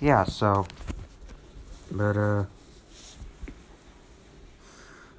yeah. 0.00 0.24
So. 0.24 0.66
But, 1.90 2.18
uh, 2.18 2.44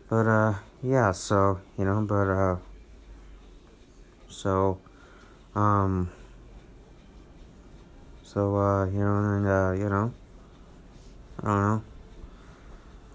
but, 0.07 0.27
uh, 0.27 0.53
yeah, 0.83 1.12
so, 1.12 1.59
you 1.79 1.85
know, 1.85 2.05
but, 2.07 2.29
uh, 2.29 2.57
so, 4.27 4.77
um, 5.55 6.12
so, 8.21 8.55
uh, 8.55 8.85
you 8.85 8.99
know, 8.99 9.17
and, 9.17 9.47
uh, 9.47 9.71
you 9.71 9.89
know, 9.89 10.13
I 11.41 11.47
don't 11.47 11.62
know, 11.62 11.83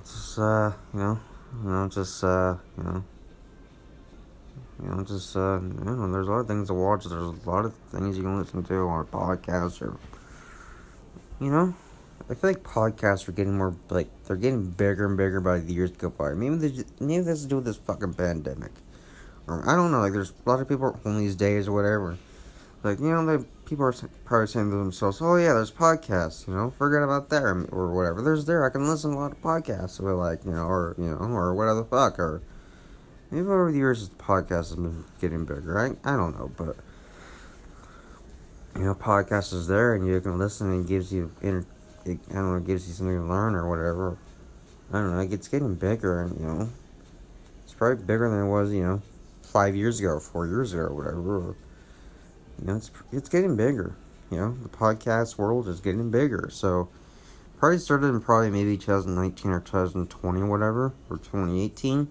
just, 0.02 0.38
uh, 0.40 0.72
you 0.92 0.98
know, 0.98 1.20
you 1.62 1.70
know, 1.70 1.88
just, 1.88 2.24
uh, 2.24 2.56
you 2.76 2.82
know, 2.82 3.04
you 4.82 4.88
know, 4.88 5.04
just, 5.04 5.36
uh, 5.36 5.60
you 5.60 5.84
know, 5.84 6.10
there's 6.12 6.26
a 6.26 6.30
lot 6.30 6.40
of 6.40 6.48
things 6.48 6.68
to 6.68 6.74
watch, 6.74 7.04
there's 7.04 7.22
a 7.22 7.48
lot 7.50 7.64
of 7.64 7.74
things 7.92 8.16
you 8.16 8.22
can 8.22 8.38
listen 8.38 8.64
to 8.64 8.74
on 8.74 9.00
a 9.00 9.04
podcast 9.04 9.80
or, 9.82 9.96
you 11.40 11.50
know, 11.50 11.74
I 12.28 12.34
feel 12.34 12.50
like 12.50 12.62
podcasts 12.62 13.28
are 13.28 13.32
getting 13.32 13.58
more 13.58 13.76
like 13.90 14.08
they're 14.24 14.36
getting 14.36 14.70
bigger 14.70 15.04
and 15.04 15.16
bigger 15.16 15.40
by 15.40 15.58
the 15.58 15.72
years 15.72 15.90
go 15.90 16.08
by. 16.08 16.32
Maybe 16.32 16.56
they 16.56 16.84
maybe 16.98 17.22
this 17.22 17.42
to 17.42 17.48
do 17.48 17.56
with 17.56 17.66
this 17.66 17.76
fucking 17.76 18.14
pandemic, 18.14 18.72
or 19.46 19.68
I 19.68 19.76
don't 19.76 19.92
know. 19.92 20.00
Like 20.00 20.14
there's 20.14 20.32
a 20.44 20.48
lot 20.48 20.60
of 20.60 20.68
people 20.68 20.98
home 21.04 21.18
these 21.18 21.36
days 21.36 21.68
or 21.68 21.72
whatever. 21.72 22.16
Like 22.82 22.98
you 22.98 23.10
know, 23.10 23.26
the 23.26 23.44
people 23.66 23.84
are 23.84 23.92
probably 24.24 24.46
saying 24.46 24.70
to 24.70 24.76
themselves, 24.76 25.20
"Oh 25.20 25.36
yeah, 25.36 25.52
there's 25.52 25.70
podcasts. 25.70 26.48
You 26.48 26.54
know, 26.54 26.70
forget 26.70 27.02
about 27.02 27.28
that 27.28 27.42
or 27.42 27.92
whatever. 27.92 28.22
There's 28.22 28.46
there. 28.46 28.64
I 28.64 28.70
can 28.70 28.88
listen 28.88 29.10
to 29.10 29.18
a 29.18 29.20
lot 29.20 29.32
of 29.32 29.42
podcasts 29.42 30.00
or 30.00 30.14
like 30.14 30.46
you 30.46 30.52
know, 30.52 30.64
or 30.66 30.94
you 30.96 31.10
know, 31.10 31.16
or 31.16 31.54
whatever 31.54 31.80
the 31.80 31.84
fuck 31.84 32.18
or." 32.18 32.40
Maybe 33.34 33.48
over 33.48 33.72
the 33.72 33.78
years, 33.78 34.08
the 34.08 34.14
podcast 34.14 34.68
has 34.68 34.76
been 34.76 35.04
getting 35.20 35.44
bigger. 35.44 35.76
I 35.76 35.86
I 36.08 36.16
don't 36.16 36.38
know, 36.38 36.52
but 36.56 36.76
you 38.76 38.84
know, 38.84 38.94
podcast 38.94 39.52
is 39.52 39.66
there 39.66 39.96
and 39.96 40.06
you 40.06 40.20
can 40.20 40.38
listen 40.38 40.70
and 40.70 40.84
it 40.84 40.88
gives 40.88 41.12
you 41.12 41.32
it, 41.42 41.64
I 42.06 42.16
don't 42.32 42.54
know, 42.54 42.60
gives 42.60 42.86
you 42.86 42.94
something 42.94 43.16
to 43.16 43.24
learn 43.24 43.56
or 43.56 43.68
whatever. 43.68 44.16
I 44.92 45.00
don't 45.00 45.16
know, 45.16 45.34
it's 45.34 45.48
getting 45.48 45.74
bigger, 45.74 46.22
and 46.22 46.38
you 46.38 46.46
know, 46.46 46.68
it's 47.64 47.74
probably 47.74 48.04
bigger 48.04 48.30
than 48.30 48.46
it 48.46 48.48
was, 48.48 48.72
you 48.72 48.84
know, 48.84 49.02
five 49.42 49.74
years 49.74 49.98
ago 49.98 50.10
or 50.10 50.20
four 50.20 50.46
years 50.46 50.72
ago 50.72 50.82
or 50.82 50.94
whatever. 50.94 51.36
Or, 51.38 51.56
you 52.60 52.66
know, 52.68 52.76
it's 52.76 52.92
it's 53.10 53.28
getting 53.28 53.56
bigger. 53.56 53.96
You 54.30 54.38
know, 54.38 54.56
the 54.62 54.68
podcast 54.68 55.38
world 55.38 55.66
is 55.66 55.80
getting 55.80 56.08
bigger. 56.12 56.50
So, 56.52 56.88
probably 57.58 57.78
started 57.78 58.06
in 58.06 58.20
probably 58.20 58.50
maybe 58.50 58.76
2019 58.76 59.50
or 59.50 59.58
2020 59.58 60.40
or 60.40 60.46
whatever, 60.46 60.94
or 61.10 61.16
2018. 61.16 62.06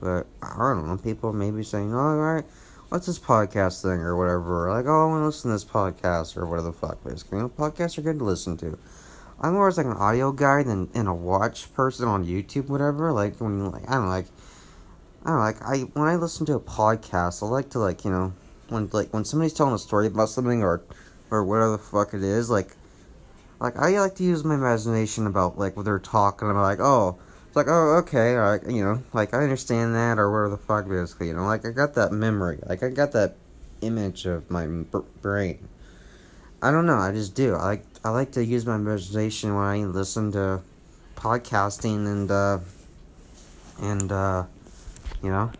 But 0.00 0.26
I 0.42 0.56
don't 0.58 0.86
know, 0.86 0.96
people 0.96 1.32
maybe 1.32 1.62
saying, 1.62 1.94
oh, 1.94 1.98
all 1.98 2.16
right 2.16 2.44
what's 2.88 3.06
this 3.06 3.18
podcast 3.18 3.82
thing 3.82 4.00
or 4.00 4.16
whatever? 4.16 4.70
Like, 4.70 4.86
oh, 4.86 5.04
I 5.04 5.06
want 5.06 5.22
to 5.22 5.26
listen 5.26 5.50
to 5.50 5.54
this 5.54 5.64
podcast 5.64 6.36
or 6.36 6.46
whatever 6.46 6.68
the 6.68 6.72
fuck. 6.72 7.02
Basically, 7.04 7.38
you 7.38 7.44
know, 7.44 7.48
podcasts 7.48 7.98
are 7.98 8.02
good 8.02 8.18
to 8.18 8.24
listen 8.24 8.56
to. 8.58 8.78
I'm 9.40 9.52
more 9.52 9.70
like 9.70 9.86
an 9.86 9.92
audio 9.92 10.32
guy 10.32 10.62
than 10.62 10.88
in 10.94 11.06
a 11.06 11.14
watch 11.14 11.72
person 11.74 12.08
on 12.08 12.24
YouTube, 12.24 12.68
whatever. 12.68 13.12
Like 13.12 13.38
when 13.38 13.70
like 13.70 13.88
I 13.88 13.94
don't 13.94 14.08
like 14.08 14.26
I 15.24 15.30
don't 15.30 15.40
like 15.40 15.62
I 15.62 15.78
when 15.80 16.08
I 16.08 16.16
listen 16.16 16.46
to 16.46 16.54
a 16.54 16.60
podcast, 16.60 17.42
I 17.42 17.46
like 17.46 17.70
to 17.70 17.78
like 17.78 18.04
you 18.04 18.10
know 18.10 18.32
when 18.68 18.88
like 18.92 19.12
when 19.12 19.24
somebody's 19.24 19.52
telling 19.52 19.74
a 19.74 19.78
story 19.78 20.06
about 20.06 20.30
something 20.30 20.62
or 20.62 20.82
or 21.30 21.44
whatever 21.44 21.72
the 21.72 21.78
fuck 21.78 22.14
it 22.14 22.22
is, 22.22 22.48
like 22.48 22.70
like 23.60 23.76
I 23.76 24.00
like 24.00 24.14
to 24.16 24.24
use 24.24 24.42
my 24.42 24.54
imagination 24.54 25.26
about 25.26 25.58
like 25.58 25.76
what 25.76 25.84
they're 25.84 25.98
talking 25.98 26.50
about. 26.50 26.62
Like 26.62 26.80
oh, 26.80 27.18
like 27.56 27.68
oh 27.68 27.96
okay, 27.96 28.38
like 28.38 28.62
you 28.68 28.84
know, 28.84 29.02
like 29.14 29.34
I 29.34 29.38
understand 29.38 29.94
that 29.94 30.18
or 30.18 30.30
whatever 30.30 30.50
the 30.50 30.58
fuck 30.58 30.88
basically. 30.88 31.28
You 31.28 31.34
know, 31.34 31.46
like 31.46 31.64
I 31.64 31.70
got 31.70 31.94
that 31.94 32.12
memory, 32.12 32.58
like 32.66 32.82
I 32.82 32.90
got 32.90 33.12
that 33.12 33.36
image 33.80 34.26
of 34.26 34.50
my 34.50 34.66
b- 34.66 34.98
brain. 35.22 35.66
I 36.62 36.70
don't 36.70 36.86
know. 36.86 36.98
I 36.98 37.12
just 37.12 37.34
do. 37.34 37.54
I 37.54 37.64
like 37.64 37.84
I 38.04 38.10
like 38.10 38.32
to 38.32 38.44
use 38.44 38.66
my 38.66 38.76
imagination 38.76 39.54
when 39.54 39.64
I 39.64 39.78
listen 39.78 40.32
to 40.32 40.60
podcasting 41.16 42.06
and 42.06 42.30
uh 42.30 42.58
and 43.80 44.12
uh 44.12 44.44
you 45.22 45.30
know 45.30 45.50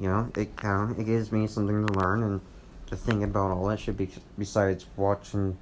you 0.00 0.08
know 0.08 0.30
it 0.36 0.56
kind 0.56 0.90
of 0.90 0.98
it 0.98 1.04
gives 1.04 1.30
me 1.30 1.46
something 1.46 1.86
to 1.86 1.92
learn 1.92 2.22
and 2.22 2.40
to 2.86 2.96
think 2.96 3.22
about 3.22 3.50
all 3.50 3.66
that 3.66 3.78
shit. 3.78 3.98
Be- 3.98 4.08
besides 4.38 4.86
watching 4.96 5.58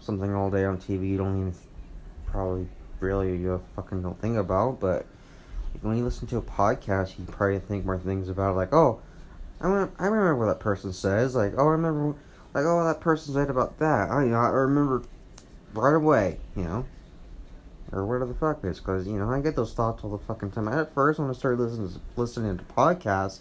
something 0.00 0.34
all 0.34 0.50
day 0.50 0.64
on 0.64 0.78
TV, 0.78 1.10
you 1.10 1.18
don't 1.18 1.38
even 1.38 1.54
probably 2.26 2.66
really 3.02 3.36
you 3.36 3.62
fucking 3.76 4.02
don't 4.02 4.20
think 4.20 4.36
about. 4.36 4.80
But 4.80 5.06
when 5.80 5.96
you 5.96 6.04
listen 6.04 6.26
to 6.28 6.38
a 6.38 6.42
podcast, 6.42 7.18
you 7.18 7.24
probably 7.26 7.58
think 7.58 7.84
more 7.84 7.98
things 7.98 8.28
about 8.28 8.52
it, 8.52 8.56
like 8.56 8.72
oh. 8.72 9.00
I 9.60 9.66
remember, 9.66 9.92
I 9.96 10.06
remember 10.06 10.34
what 10.34 10.46
that 10.46 10.58
person 10.58 10.92
says. 10.92 11.36
Like, 11.36 11.52
oh, 11.56 11.68
I 11.68 11.70
remember 11.70 12.16
like, 12.54 12.64
oh, 12.66 12.84
that 12.84 13.00
person's 13.00 13.36
right 13.36 13.48
about 13.48 13.78
that. 13.78 14.10
I, 14.10 14.24
you 14.24 14.30
know, 14.30 14.38
I 14.38 14.48
remember 14.48 15.02
right 15.72 15.94
away, 15.94 16.38
you 16.56 16.64
know, 16.64 16.84
or 17.92 18.04
whatever 18.04 18.26
the 18.26 18.38
fuck 18.38 18.64
is, 18.64 18.78
because 18.78 19.06
you 19.06 19.14
know 19.14 19.30
I 19.30 19.40
get 19.40 19.56
those 19.56 19.72
thoughts 19.72 20.04
all 20.04 20.10
the 20.10 20.18
fucking 20.18 20.50
time. 20.50 20.68
At 20.68 20.92
first, 20.94 21.18
when 21.18 21.30
I 21.30 21.32
started 21.32 21.60
listening 21.60 22.00
listening 22.16 22.58
to 22.58 22.64
podcasts, 22.64 23.40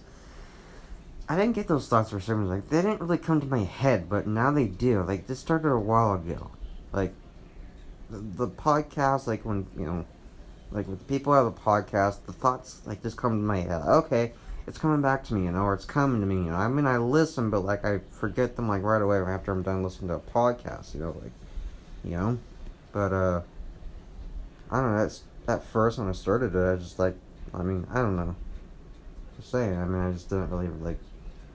I 1.28 1.38
didn't 1.38 1.56
get 1.56 1.68
those 1.68 1.88
thoughts 1.88 2.12
for 2.12 2.20
some 2.20 2.42
reason. 2.42 2.56
Like 2.56 2.70
they 2.70 2.82
didn't 2.82 3.02
really 3.02 3.18
come 3.18 3.42
to 3.42 3.48
my 3.48 3.64
head, 3.64 4.10
but 4.10 4.28
now 4.28 4.52
they 4.52 4.66
do. 4.66 5.04
Like 5.04 5.28
this 5.28 5.40
started 5.40 5.70
a 5.70 5.80
while 5.80 6.14
ago. 6.14 6.52
Like 6.94 7.14
the, 8.20 8.48
podcast, 8.48 9.28
like 9.28 9.46
when 9.46 9.68
you 9.78 9.86
know, 9.86 10.06
like 10.72 10.88
with 10.88 11.08
people 11.08 11.34
have 11.34 11.46
a 11.46 11.52
podcast, 11.52 12.26
the 12.26 12.34
thoughts 12.34 12.82
like 12.86 13.02
just 13.02 13.18
come 13.18 13.40
to 13.40 13.44
my 13.44 13.60
head. 13.60 13.82
Okay, 13.86 14.34
it's 14.68 14.78
coming 14.78 15.02
back 15.02 15.24
to 15.26 15.34
me, 15.34 15.46
you 15.46 15.52
know, 15.52 15.64
or 15.64 15.74
it's 15.74 15.86
coming 15.86 16.22
to 16.22 16.28
me, 16.28 16.36
you 16.36 16.52
know. 16.52 16.56
I 16.56 16.68
mean, 16.68 16.86
I 16.86 16.98
listen, 16.98 17.50
but 17.50 17.62
like 17.62 17.86
I 17.86 18.00
forget 18.12 18.56
them 18.56 18.68
like 18.68 18.84
right 18.84 19.02
away 19.02 19.18
after 19.18 19.52
I'm 19.52 19.64
done 19.64 19.84
listening 19.84 20.10
to 20.10 20.16
a 20.16 20.20
podcast, 20.20 20.94
you 20.94 21.02
know, 21.02 21.16
like, 21.22 21.32
you 22.04 22.12
know. 22.12 22.38
But 22.92 23.14
uh, 23.14 23.42
I 24.70 24.82
don't 24.82 24.92
know. 24.92 24.98
That's 25.00 25.24
at 25.48 25.64
first 25.64 25.98
when 25.98 26.10
I 26.10 26.14
started 26.14 26.56
it, 26.56 26.74
I 26.74 26.76
just 26.76 27.00
like, 27.00 27.16
I 27.54 27.64
mean, 27.64 27.88
I 27.92 27.96
don't 27.96 28.16
know. 28.16 28.36
Just 29.38 29.52
saying. 29.52 29.78
I 29.78 29.86
mean, 29.86 30.02
I 30.02 30.12
just 30.12 30.30
didn't 30.30 30.50
really 30.50 30.68
like. 30.68 31.00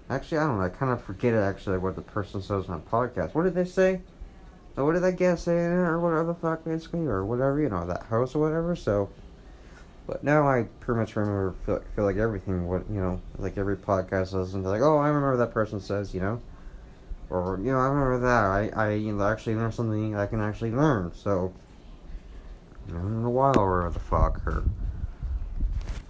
Actually, 0.08 0.38
I 0.38 0.46
don't 0.46 0.58
know. 0.58 0.64
I 0.64 0.68
kind 0.68 0.92
of 0.92 1.02
forget 1.02 1.34
it 1.34 1.38
actually 1.38 1.78
what 1.78 1.96
the 1.96 2.02
person 2.02 2.40
says 2.40 2.68
on 2.68 2.76
a 2.76 2.90
podcast. 2.90 3.34
What 3.34 3.42
did 3.44 3.54
they 3.54 3.64
say? 3.64 4.00
Or 4.76 4.84
what 4.84 4.92
did 4.92 5.02
that 5.02 5.20
in 5.20 5.54
it, 5.54 5.54
or 5.54 5.98
whatever 6.00 6.24
the 6.24 6.34
fuck 6.34 6.64
basically, 6.64 7.06
or 7.06 7.24
whatever 7.24 7.60
you 7.60 7.68
know, 7.68 7.86
that 7.86 8.04
house 8.04 8.34
or 8.34 8.40
whatever. 8.40 8.76
So. 8.76 9.10
But 10.06 10.22
now 10.22 10.46
I 10.46 10.66
pretty 10.78 11.00
much 11.00 11.16
remember 11.16 11.52
feel, 11.64 11.82
feel 11.96 12.04
like 12.04 12.16
everything. 12.16 12.68
What 12.68 12.88
you 12.88 13.00
know, 13.00 13.20
like 13.38 13.58
every 13.58 13.76
podcast 13.76 14.34
I 14.34 14.38
listen 14.38 14.62
like 14.62 14.80
oh, 14.80 14.98
I 14.98 15.08
remember 15.08 15.36
that 15.38 15.52
person 15.52 15.80
says, 15.80 16.14
you 16.14 16.20
know, 16.20 16.40
or 17.28 17.58
you 17.58 17.72
know, 17.72 17.78
I 17.78 17.86
remember 17.88 18.20
that. 18.20 18.44
I 18.44 18.68
I 18.68 18.92
you 18.92 19.12
know, 19.12 19.26
actually 19.26 19.56
learned 19.56 19.74
something 19.74 20.14
I 20.14 20.26
can 20.26 20.40
actually 20.40 20.70
learn. 20.70 21.10
So 21.12 21.52
you 22.86 22.94
know, 22.94 23.00
in 23.00 23.24
a 23.24 23.30
while 23.30 23.58
or 23.58 23.90
the 23.90 23.98
fuck 23.98 24.46
or 24.46 24.62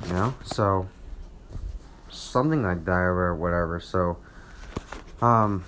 you 0.06 0.12
know, 0.12 0.34
so 0.44 0.88
something 2.10 2.62
like 2.62 2.84
that 2.84 2.92
or 2.92 3.34
whatever. 3.34 3.80
So 3.80 4.18
um, 5.22 5.64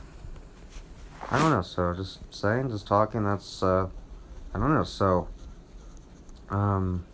I 1.30 1.38
don't 1.38 1.50
know. 1.50 1.62
So 1.62 1.92
just 1.94 2.32
saying, 2.34 2.70
just 2.70 2.86
talking. 2.86 3.24
That's 3.24 3.62
uh, 3.62 3.88
I 4.54 4.58
don't 4.58 4.74
know. 4.74 4.84
So 4.84 5.28
um. 6.50 7.04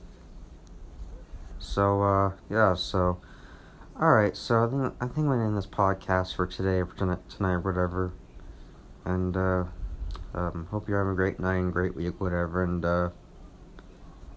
So 1.58 2.02
uh, 2.02 2.32
yeah, 2.50 2.74
so 2.74 3.18
all 3.98 4.12
right, 4.12 4.36
so 4.36 4.64
I 4.64 4.68
think 4.68 4.94
I 5.00 5.06
think 5.06 5.28
gonna 5.28 5.46
end 5.46 5.56
this 5.56 5.66
podcast 5.66 6.34
for 6.34 6.48
today, 6.48 6.82
for 6.82 6.96
tonight, 6.96 7.28
tonight, 7.28 7.58
whatever. 7.58 8.12
And 9.04 9.36
uh, 9.36 9.64
um, 10.34 10.66
hope 10.72 10.88
you're 10.88 10.98
having 10.98 11.12
a 11.12 11.16
great 11.16 11.38
night 11.38 11.58
and 11.58 11.72
great 11.72 11.94
week, 11.94 12.20
whatever. 12.20 12.64
And 12.64 12.84
uh, 12.84 13.10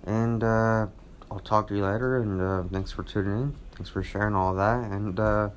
and 0.03 0.43
uh, 0.43 0.87
I'll 1.31 1.39
talk 1.43 1.69
to 1.69 1.75
you 1.75 1.83
later. 1.83 2.17
And 2.17 2.39
uh, 2.39 2.63
thanks 2.71 2.91
for 2.91 3.01
tuning 3.01 3.33
in. 3.33 3.55
Thanks 3.71 3.89
for 3.89 4.03
sharing 4.03 4.35
all 4.35 4.53
that. 4.53 4.91
And 4.91 5.19
uh, 5.19 5.49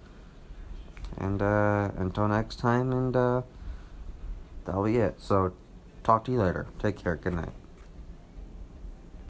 and 1.19 1.43
uh, 1.43 1.91
until 1.99 2.27
next 2.27 2.59
time. 2.59 2.91
And 2.91 3.15
uh, 3.15 3.43
that'll 4.71 4.85
be 4.85 4.99
it. 4.99 5.21
So 5.21 5.53
talk 6.05 6.25
to 6.25 6.33
you 6.33 6.39
later. 6.39 6.69
Take 6.79 6.97
care. 6.97 7.17
Good 7.17 7.35
night. 7.35 7.60